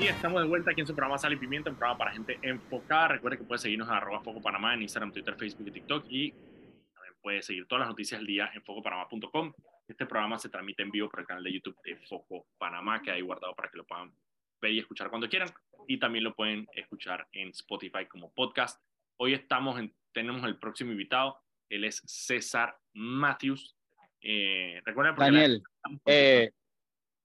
[0.00, 2.38] Y estamos de vuelta aquí en su programa Sal y Pimienta, un programa para gente
[2.40, 3.08] enfocada.
[3.08, 6.30] Recuerde que puede seguirnos en arroba Foco Panamá en Instagram, Twitter, Facebook y TikTok y
[6.32, 9.52] también puede seguir todas las noticias del día en focopanamá.com.
[9.88, 13.10] Este programa se transmite en vivo por el canal de YouTube de Foco Panamá, que
[13.10, 14.14] hay guardado para que lo puedan
[14.60, 15.48] ver y escuchar cuando quieran.
[15.88, 18.80] Y también lo pueden escuchar en Spotify como podcast.
[19.16, 21.38] Hoy estamos en, tenemos el próximo invitado.
[21.68, 23.76] Él es César Matthews
[24.22, 25.62] eh, recuerda Daniel,
[26.06, 26.52] eh,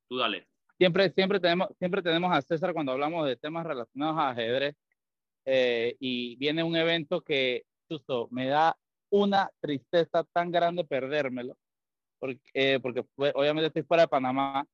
[0.09, 0.47] tú dale.
[0.77, 4.75] Siempre, siempre, tenemos, siempre tenemos a César cuando hablamos de temas relacionados a ajedrez
[5.45, 8.77] eh, y viene un evento que justo me da
[9.09, 11.55] una tristeza tan grande perdérmelo,
[12.19, 14.65] porque, eh, porque obviamente estoy fuera de Panamá,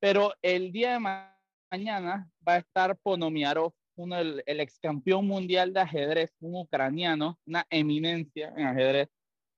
[0.00, 1.24] pero el día de
[1.70, 7.38] mañana va a estar Ponomiarov, uno el, el ex campeón mundial de ajedrez, un ucraniano,
[7.46, 9.08] una eminencia en ajedrez,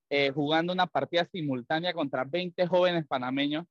[0.08, 3.66] eh, jugando una partida simultánea contra 20 jóvenes panameños.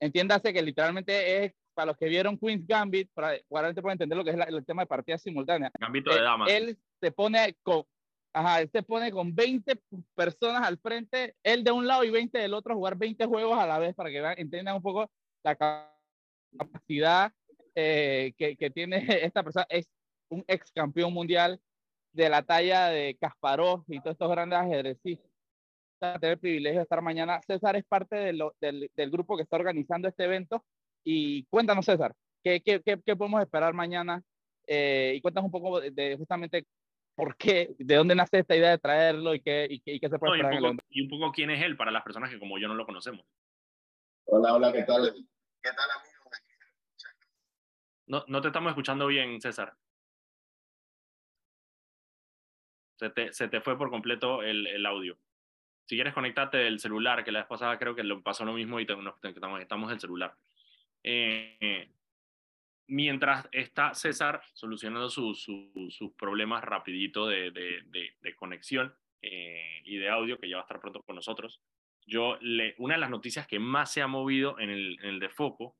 [0.00, 4.30] Entiéndase que literalmente es, para los que vieron Queen's Gambit, para puede entender lo que
[4.30, 5.70] es el tema de partida simultánea.
[5.80, 6.50] Gambito de eh, damas.
[6.52, 7.84] él se pone con,
[8.32, 9.80] ajá, él se pone con 20
[10.14, 13.66] personas al frente, él de un lado y 20 del otro, jugar 20 juegos a
[13.66, 15.10] la vez para que entiendan un poco
[15.42, 15.56] la
[16.56, 17.32] capacidad
[17.74, 19.66] eh, que, que tiene esta persona.
[19.68, 19.86] Es
[20.28, 21.60] un ex campeón mundial
[22.12, 25.32] de la talla de Kasparov y todos estos grandes ajedrecistas
[26.18, 27.40] tener el privilegio de estar mañana.
[27.46, 30.64] César es parte de lo, del, del, grupo que está organizando este evento.
[31.04, 34.22] Y cuéntanos, César, ¿qué, qué, qué, podemos esperar mañana?
[34.66, 36.66] Eh, y cuéntanos un poco de, justamente
[37.22, 40.08] por qué, de dónde nace esta idea de traerlo y qué, y qué, y qué
[40.08, 40.60] se puede esperar.
[40.60, 42.66] y, un poco, y un poco quién es él para las personas que como yo
[42.66, 43.24] no lo conocemos.
[44.24, 45.14] Hola, hola, ¿qué tal?
[45.62, 46.12] ¿Qué tal, amigos?
[48.06, 49.72] No, no te estamos escuchando bien, César.
[52.98, 55.16] Se te, se te fue por completo el, el audio
[55.86, 58.80] si quieres conectarte del celular, que la vez pasada creo que lo pasó lo mismo
[58.80, 60.34] y nos estamos del celular.
[61.02, 61.92] Eh,
[62.86, 70.38] mientras está César solucionando sus problemas rapidito de, de, de, conexión eh, y de audio,
[70.38, 71.60] que ya va a estar pronto con nosotros,
[72.06, 75.20] yo le, una de las noticias que más se ha movido en el, en el
[75.20, 75.76] de Foco,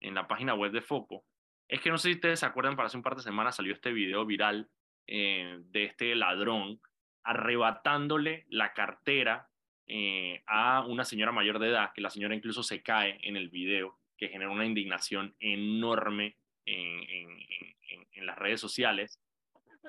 [0.00, 1.24] en la página web de Foco,
[1.68, 3.72] es que no sé si ustedes se acuerdan, para hace un par de semanas salió
[3.72, 4.70] este video viral
[5.06, 6.80] eh, de este ladrón
[7.22, 9.48] arrebatándole la cartera
[9.86, 13.50] eh, a una señora mayor de edad, que la señora incluso se cae en el
[13.50, 19.18] video, que genera una indignación enorme en, las redes sociales.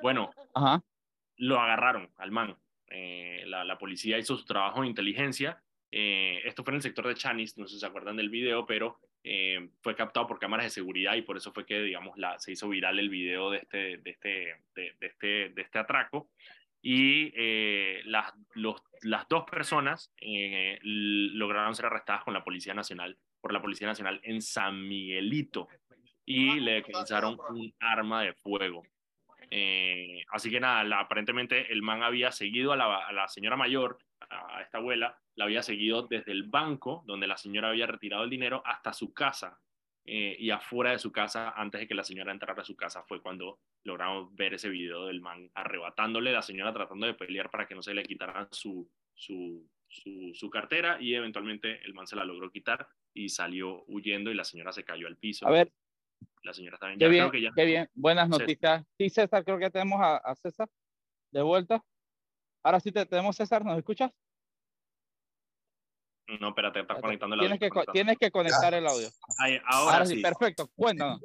[0.02, 0.32] Bueno,
[1.36, 2.56] lo agarraron al man.
[2.88, 5.62] Eh, la, policía hizo su trabajo de inteligencia.
[5.92, 8.66] Eh, esto fue en el sector de Chanis, no sé si se acuerdan del video,
[8.66, 9.00] pero
[9.82, 12.70] fue captado por cámaras de seguridad y por eso fue que, digamos, la, se hizo
[12.70, 16.30] viral el video de este, de este, de, este, de este atraco
[16.82, 23.18] y eh, las, los, las dos personas eh, lograron ser arrestadas con la Policía Nacional,
[23.42, 25.68] por la Policía Nacional en San Miguelito
[26.26, 28.84] y le comenzaron un arma de fuego.
[29.52, 33.98] Eh, así que nada, aparentemente el man había seguido a la, la, señora mayor,
[34.30, 38.30] a esta abuela, la había seguido desde el banco donde la señora había retirado el
[38.30, 39.60] dinero hasta su casa.
[40.06, 43.22] y afuera de su casa, antes de que la señora entrara a su casa, fue
[43.22, 47.76] cuando logramos ver ese video del man arrebatándole, la señora tratando de pelear para que
[47.76, 52.52] no se le quitaran su, su, su, cartera y eventualmente el man se la logró
[52.52, 55.48] quitar y salió huyendo y la señora se cayó al piso.
[55.48, 55.72] A ver.
[56.44, 57.00] La señora está bien.
[57.00, 57.52] Qué, bien, que ya...
[57.56, 58.84] qué bien, buenas noticias.
[58.98, 60.70] Sí, César, creo que tenemos a, César
[61.32, 61.84] de vuelta.
[62.64, 64.12] Ahora sí te tenemos, César, ¿nos escuchas?
[66.40, 67.58] No, espérate, está conectando el audio.
[67.58, 69.10] Tienes que, tienes que conectar el audio.
[69.66, 71.22] ahora, sí, perfecto, cuéntanos.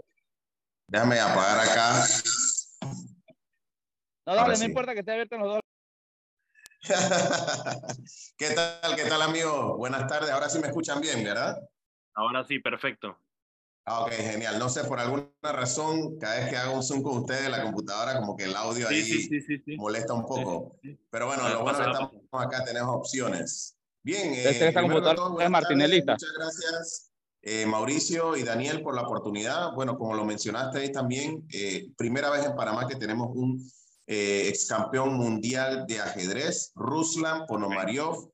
[0.86, 2.04] Déjame apagar acá.
[4.26, 5.60] No, dale, no importa que esté abierto los dos.
[8.36, 9.76] ¿Qué tal, qué tal, amigo?
[9.76, 10.30] Buenas tardes.
[10.30, 11.58] Ahora sí me escuchan bien, ¿verdad?
[12.14, 13.18] Ahora sí, perfecto.
[13.86, 14.58] Ah, ok, genial.
[14.58, 18.18] No sé, por alguna razón, cada vez que hago un Zoom con ustedes, la computadora,
[18.18, 19.28] como que el audio ahí
[19.76, 20.78] molesta un poco.
[21.10, 23.76] Pero bueno, lo bueno es que estamos acá, tenemos opciones.
[24.02, 26.12] Bien, eh, computadora es Martinelita.
[26.12, 27.10] Muchas gracias.
[27.46, 29.74] Eh, Mauricio y Daniel por la oportunidad.
[29.74, 33.62] Bueno, como lo mencionaste también, eh, primera vez en Panamá que tenemos un
[34.06, 38.30] eh, ex campeón mundial de ajedrez, Ruslan Ponomariov,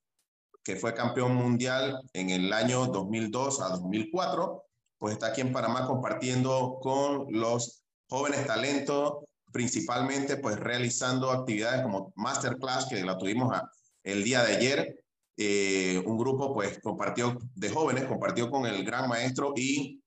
[0.63, 4.65] que fue campeón mundial en el año 2002 a 2004,
[4.99, 12.13] pues está aquí en Panamá compartiendo con los jóvenes talentos, principalmente pues realizando actividades como
[12.17, 13.57] Masterclass, que la tuvimos
[14.03, 15.05] el día de ayer,
[15.37, 20.03] eh, un grupo pues compartió de jóvenes, compartió con el gran maestro y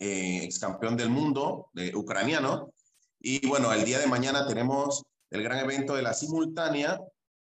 [0.00, 2.72] eh, ex campeón del mundo de, ucraniano.
[3.20, 7.00] Y bueno, el día de mañana tenemos el gran evento de la simultánea,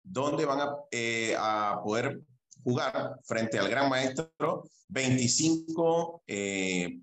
[0.03, 2.19] donde van a, eh, a poder
[2.63, 6.99] jugar frente al gran maestro 25 eh,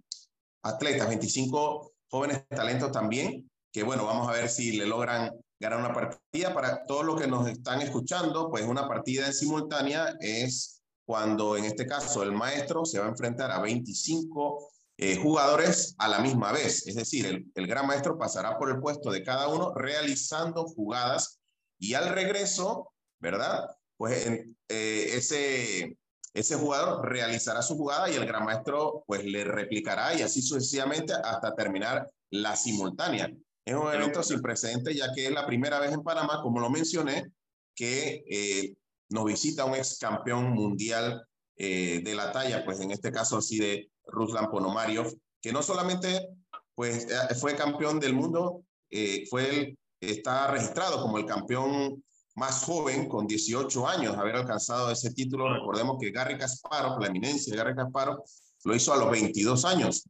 [0.63, 5.93] atletas, 25 jóvenes talentos también, que bueno, vamos a ver si le logran ganar una
[5.93, 6.53] partida.
[6.55, 11.65] Para todos los que nos están escuchando, pues una partida en simultánea es cuando en
[11.65, 16.53] este caso el maestro se va a enfrentar a 25 eh, jugadores a la misma
[16.53, 16.87] vez.
[16.87, 21.41] Es decir, el, el, gran maestro pasará por el puesto de cada uno realizando jugadas
[21.79, 23.67] y al regreso, ¿verdad?
[24.01, 25.99] Pues eh, ese,
[26.33, 31.13] ese jugador realizará su jugada y el gran maestro pues le replicará y así sucesivamente
[31.13, 33.31] hasta terminar la simultánea.
[33.63, 36.71] Es un evento sin precedentes ya que es la primera vez en Panamá, como lo
[36.71, 37.31] mencioné,
[37.75, 38.75] que eh,
[39.11, 41.23] nos visita un ex campeón mundial
[41.57, 46.27] de la talla, pues en este caso así de Ruslan Ponomariov, que no solamente
[46.75, 52.03] pues, eh, fue campeón del mundo, eh, fue está registrado como el campeón
[52.35, 55.53] más joven, con 18 años, haber alcanzado ese título.
[55.53, 58.23] Recordemos que Garry Kasparov, la eminencia de Garry Kasparov,
[58.65, 60.09] lo hizo a los 22 años.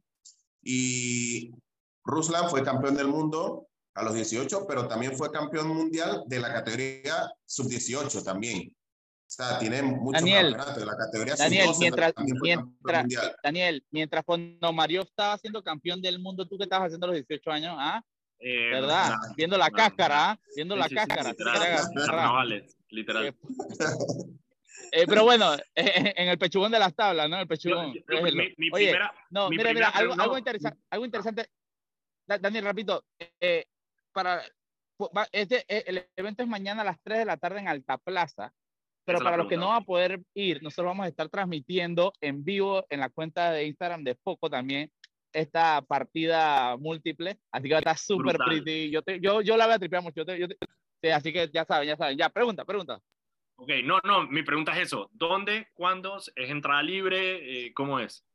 [0.61, 1.51] Y
[2.03, 6.53] Ruslan fue campeón del mundo a los 18, pero también fue campeón mundial de la
[6.53, 8.73] categoría sub-18 también.
[9.31, 13.05] O sea, tiene muchos Daniel, de la categoría Daniel, mientras, mientras,
[13.41, 17.15] Daniel, mientras cuando Mario estaba siendo campeón del mundo, ¿tú qué estabas haciendo a los
[17.15, 17.75] 18 años?
[17.79, 18.03] ¿Ah?
[18.43, 19.15] Eh, ¿Verdad?
[19.37, 20.39] viendo la cáscara, ¿ah?
[20.55, 21.31] viendo la cáscara.
[22.89, 23.27] literal.
[23.27, 23.33] Eh,
[24.91, 27.39] eh, pero bueno, en el pechugón de las tablas, ¿no?
[27.39, 27.93] El pechugón.
[28.57, 28.97] mi, Oye,
[29.29, 31.49] no, mira, mira, algo, algo, interesante, algo interesante.
[32.25, 33.05] Daniel, repito,
[34.11, 34.41] para,
[35.31, 38.51] este, el evento es mañana a las 3 de la tarde en Alta Plaza.
[39.03, 42.43] Pero para los que no van a poder ir, nosotros vamos a estar transmitiendo en
[42.43, 44.91] vivo en la cuenta de Instagram de Foco también
[45.33, 47.39] esta partida múltiple.
[47.51, 48.91] Así que va a estar súper pretty.
[48.91, 50.23] Yo, yo, yo la voy a tripear mucho.
[50.23, 50.47] Yo
[51.01, 52.17] sí, así que ya saben, ya saben.
[52.17, 53.01] Ya, pregunta, pregunta.
[53.55, 55.09] Ok, no, no, mi pregunta es eso.
[55.13, 57.67] ¿Dónde, cuándo, es entrada libre?
[57.67, 58.25] Eh, ¿Cómo es?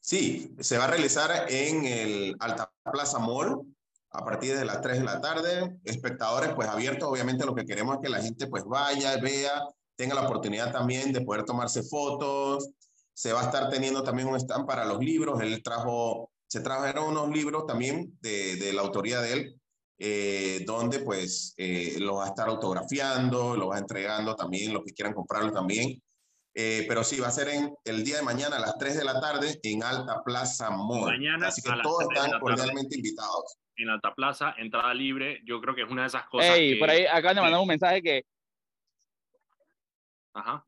[0.00, 3.62] Sí, se va a realizar en el Alta Plaza Mall
[4.10, 5.76] a partir de las 3 de la tarde.
[5.84, 9.64] Espectadores, pues abiertos, obviamente lo que queremos es que la gente pues vaya, vea,
[9.96, 12.70] tenga la oportunidad también de poder tomarse fotos.
[13.18, 15.40] Se va a estar teniendo también un stand para los libros.
[15.40, 19.60] Él trajo, se trajeron unos libros también de, de la autoría de él,
[19.98, 24.92] eh, donde pues eh, los va a estar autografiando, lo va entregando también, los que
[24.92, 26.00] quieran comprarlo también.
[26.54, 29.04] Eh, pero sí, va a ser en el día de mañana a las 3 de
[29.04, 31.10] la tarde en Alta Plaza Mall.
[31.10, 35.40] Mañana Así que todos están cordialmente invitados en Alta Plaza, entrada libre.
[35.44, 36.56] Yo creo que es una de esas cosas.
[36.56, 38.22] Ey, por ahí acá me mandó un mensaje que.
[40.34, 40.67] Ajá.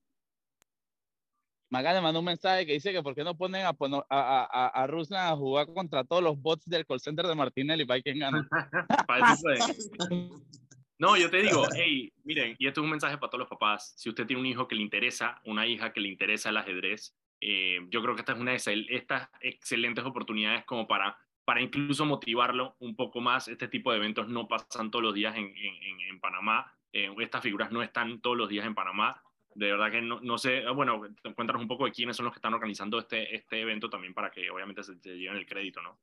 [1.71, 4.87] Me mandó un mensaje que dice que por qué no ponen a, a, a, a
[4.89, 8.49] Ruslan a jugar contra todos los bots del call center de Martinelli para quien gana.
[10.99, 13.95] no, yo te digo, hey, miren, y esto es un mensaje para todos los papás.
[13.97, 17.15] Si usted tiene un hijo que le interesa, una hija que le interesa el ajedrez,
[17.41, 21.17] eh, yo creo que esta es una de estas excelentes oportunidades como para
[21.51, 23.49] para incluso motivarlo un poco más.
[23.49, 26.73] Este tipo de eventos no pasan todos los días en, en, en Panamá.
[26.93, 29.21] Eh, estas figuras no están todos los días en Panamá.
[29.55, 31.03] De verdad que no, no sé, ah, bueno,
[31.35, 34.31] cuéntanos un poco de quiénes son los que están organizando este, este evento también para
[34.31, 35.99] que obviamente se, lleven el crédito, ¿no?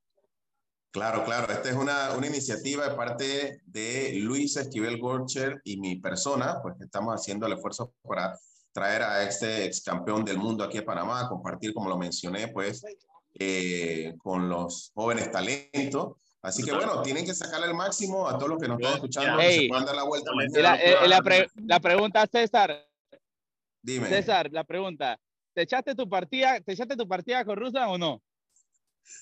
[0.92, 1.52] Claro, claro.
[1.52, 6.80] Esta es una, una iniciativa de parte de Luis Esquivel Gorcher y mi persona, pues
[6.82, 8.38] estamos haciendo el esfuerzo para
[8.72, 12.84] traer a este ex campeón del mundo aquí a Panamá, compartir, como lo mencioné, pues
[13.40, 16.16] eh, con los jóvenes talentos.
[16.42, 19.42] Así que bueno, tienen que sacarle el máximo a todos los que nos están escuchando,
[19.42, 20.32] se puedan dar la vuelta.
[20.34, 22.88] La, eh, la, la, pregunta, César.
[23.88, 24.10] Dime.
[24.10, 25.18] César, la pregunta.
[25.54, 28.22] ¿Te echaste tu partida, te echaste tu partida con Rusa o no?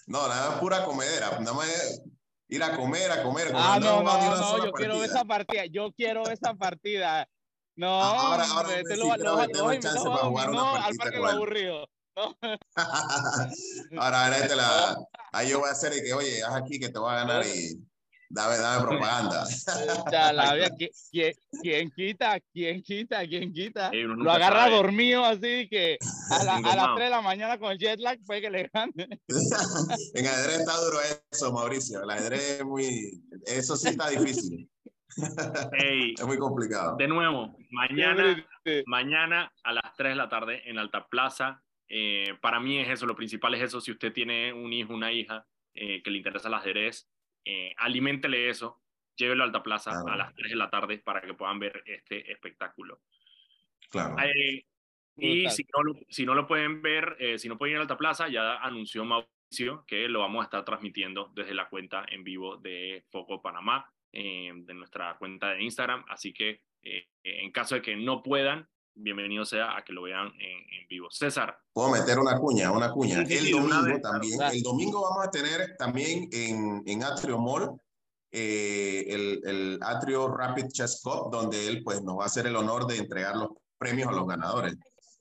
[0.08, 1.40] No, nada pura comedera.
[1.40, 2.02] Nada más
[2.48, 3.52] ir a comer, a comer.
[3.54, 5.66] Ah, no, no, no, no yo quiero esa partida.
[5.68, 7.30] Yo quiero esa partida.
[7.76, 11.90] No, ahora, ahora te lo, lo, chance para jugar una partida al parque lo aburrido.
[13.98, 14.96] Ahora, ahora este la,
[15.34, 17.46] ahí yo voy a hacer y que, oye, haz aquí que te voy a ganar
[17.46, 17.78] y
[18.30, 19.44] dame, dame propaganda.
[21.12, 22.40] ¿quién, ¿quién, quita?
[22.54, 23.28] ¿Quién quita?
[23.28, 23.92] ¿Quién quita?
[23.94, 25.98] Lo agarra dormido así que
[26.32, 28.70] a, la, a las 3 de la mañana con el jet lag fue que le
[28.74, 28.94] gane.
[30.16, 30.98] en ajedrez está duro
[31.32, 32.04] eso, Mauricio.
[32.04, 33.24] El ajedrez es muy...
[33.46, 34.70] Eso sí está difícil.
[36.18, 36.98] es muy complicado.
[36.98, 38.46] De nuevo, mañana,
[38.86, 43.06] mañana a las 3 de la tarde en Alta Plaza, eh, para mí es eso,
[43.06, 43.80] lo principal es eso.
[43.80, 47.08] Si usted tiene un hijo, una hija eh, que le interesa el ajedrez,
[47.46, 48.82] eh, aliméntele eso,
[49.16, 52.32] llévelo a Alta Plaza a las 3 de la tarde para que puedan ver este
[52.32, 53.02] espectáculo.
[53.90, 54.16] Claro.
[55.16, 57.98] y si no, lo, si no lo pueden ver, si no pueden ir a Alta
[57.98, 62.58] Plaza, ya anunció Mauricio que lo vamos a estar transmitiendo desde la cuenta en vivo
[62.58, 66.04] de Foco Panamá, de nuestra cuenta de Instagram.
[66.10, 66.64] Así que
[67.24, 71.10] en caso de que no puedan, bienvenido sea a que lo vean en, vivo.
[71.12, 71.58] César.
[71.74, 73.22] Puedo meter una cuña, una cuña.
[73.22, 77.76] el domingo también, el domingo vamos a tener también en, en Atrio Mall
[78.32, 82.56] eh, el, el, Atrio Rapid Chess Cup, donde él pues nos va a hacer el
[82.56, 84.76] honor de entregar los premios a los ganadores.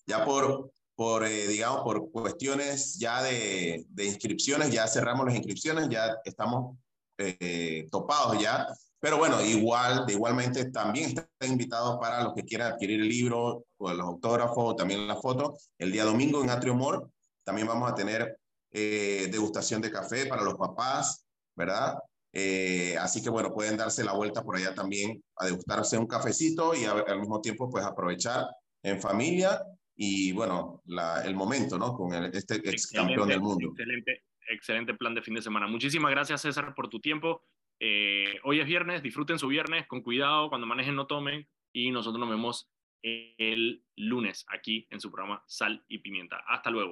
[0.06, 5.88] Ya por, por eh, digamos, por cuestiones ya de, de, inscripciones, ya cerramos las inscripciones,
[5.88, 6.76] ya estamos
[7.18, 8.66] eh, topados ya
[9.04, 13.66] pero bueno, igual, de igualmente también está invitado para los que quieran adquirir el libro
[13.76, 15.58] o los autógrafos, también la foto.
[15.76, 17.02] El día domingo en Atrio Mall
[17.44, 18.38] también vamos a tener
[18.70, 21.98] eh, degustación de café para los papás, ¿verdad?
[22.32, 26.74] Eh, así que bueno, pueden darse la vuelta por allá también a degustarse un cafecito
[26.74, 28.46] y al mismo tiempo pues aprovechar
[28.82, 29.62] en familia
[29.94, 31.92] y bueno, la, el momento, ¿no?
[31.92, 33.68] Con este ex campeón del mundo.
[33.68, 35.66] Excelente, excelente plan de fin de semana.
[35.66, 37.42] Muchísimas gracias César por tu tiempo.
[37.80, 42.20] Eh, hoy es viernes, disfruten su viernes, con cuidado, cuando manejen no tomen y nosotros
[42.20, 42.70] nos vemos
[43.02, 46.42] el lunes aquí en su programa Sal y Pimienta.
[46.46, 46.82] Hasta luego.